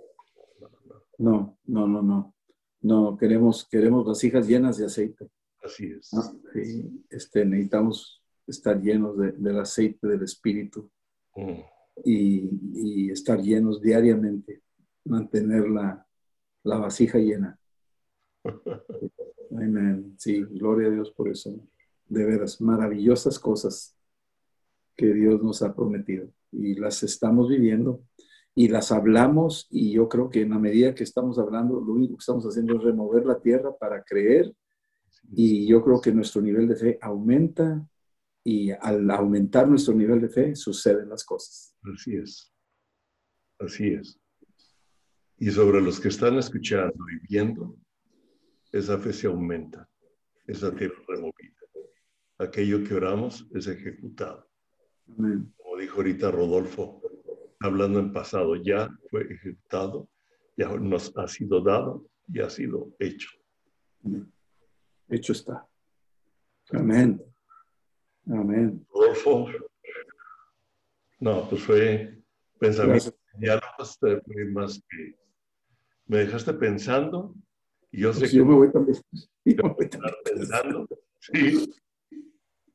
[1.18, 2.02] no, no, no.
[2.02, 2.36] no.
[2.86, 5.28] No, queremos, queremos vasijas llenas de aceite.
[5.60, 6.12] Así es.
[6.14, 6.32] Ah,
[7.10, 10.88] este, necesitamos estar llenos del aceite del Espíritu
[11.34, 11.60] mm.
[12.04, 14.62] y, estar llenos diariamente,
[15.04, 16.06] mantener la,
[16.62, 17.58] la vasija llena.
[19.56, 20.14] Amén.
[20.18, 21.54] Sí, gloria a Dios por eso.
[22.08, 23.96] De veras, maravillosas cosas
[24.96, 28.02] que Dios nos ha prometido y las estamos viviendo
[28.54, 32.16] y las hablamos y yo creo que en la medida que estamos hablando, lo único
[32.16, 34.54] que estamos haciendo es remover la tierra para creer
[35.32, 37.86] y yo creo que nuestro nivel de fe aumenta
[38.42, 41.74] y al aumentar nuestro nivel de fe suceden las cosas.
[41.92, 42.52] Así es,
[43.58, 44.18] así es.
[45.38, 47.76] Y sobre los que están escuchando y viendo,
[48.78, 49.88] esa fe se aumenta,
[50.46, 51.54] esa tierra removida.
[52.38, 54.48] Aquello que oramos es ejecutado.
[55.06, 57.00] Como dijo ahorita Rodolfo,
[57.60, 60.08] hablando en pasado, ya fue ejecutado,
[60.56, 63.30] ya nos ha sido dado y ha sido hecho.
[65.08, 65.66] Hecho está.
[66.72, 67.22] Amén.
[68.26, 68.86] Amén.
[71.20, 72.22] No, pues fue
[72.58, 73.98] pensamiento, diálogos
[74.52, 75.16] más que
[76.06, 77.34] me dejaste pensando
[77.90, 78.98] y yo sé pues que yo me voy también,
[80.24, 80.88] pensando,
[81.20, 81.68] sí,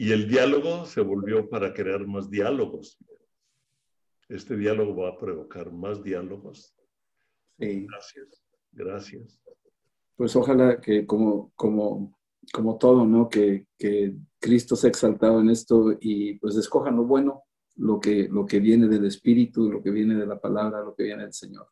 [0.02, 2.98] y el diálogo se volvió para crear más diálogos.
[4.30, 6.74] Este diálogo va a provocar más diálogos.
[7.60, 7.86] Sí.
[7.88, 9.40] Gracias, gracias.
[10.16, 12.18] Pues ojalá que como, como,
[12.52, 13.30] como todo, ¿no?
[13.30, 17.44] Que, que Cristo ha exaltado en esto y pues escojan lo bueno,
[17.76, 21.04] lo que, lo que viene del Espíritu, lo que viene de la palabra, lo que
[21.04, 21.68] viene del Señor.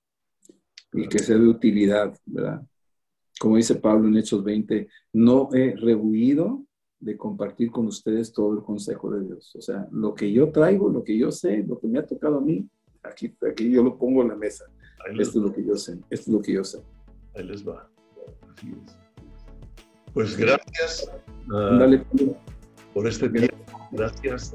[0.94, 2.62] Y que sea de utilidad, ¿verdad?
[3.40, 6.66] Como dice Pablo en Hechos 20, no he rehuido
[7.00, 9.56] de compartir con ustedes todo el consejo de Dios.
[9.56, 12.40] O sea, lo que yo traigo, lo que yo sé, lo que me ha tocado
[12.40, 12.68] a mí,
[13.02, 14.66] aquí, aquí yo lo pongo en la mesa.
[15.18, 16.84] Esto es lo que yo sé, esto es lo que yo sé.
[17.36, 17.90] Ahí les va.
[18.54, 18.98] Así es.
[20.14, 21.10] Pues gracias
[21.48, 22.34] uh,
[22.94, 23.56] por este tiempo.
[23.92, 24.54] Gracias,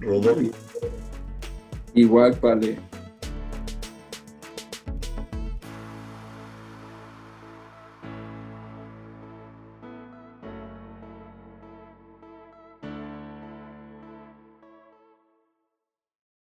[0.00, 0.56] Rodolfo.
[1.94, 2.78] Igual, Pale.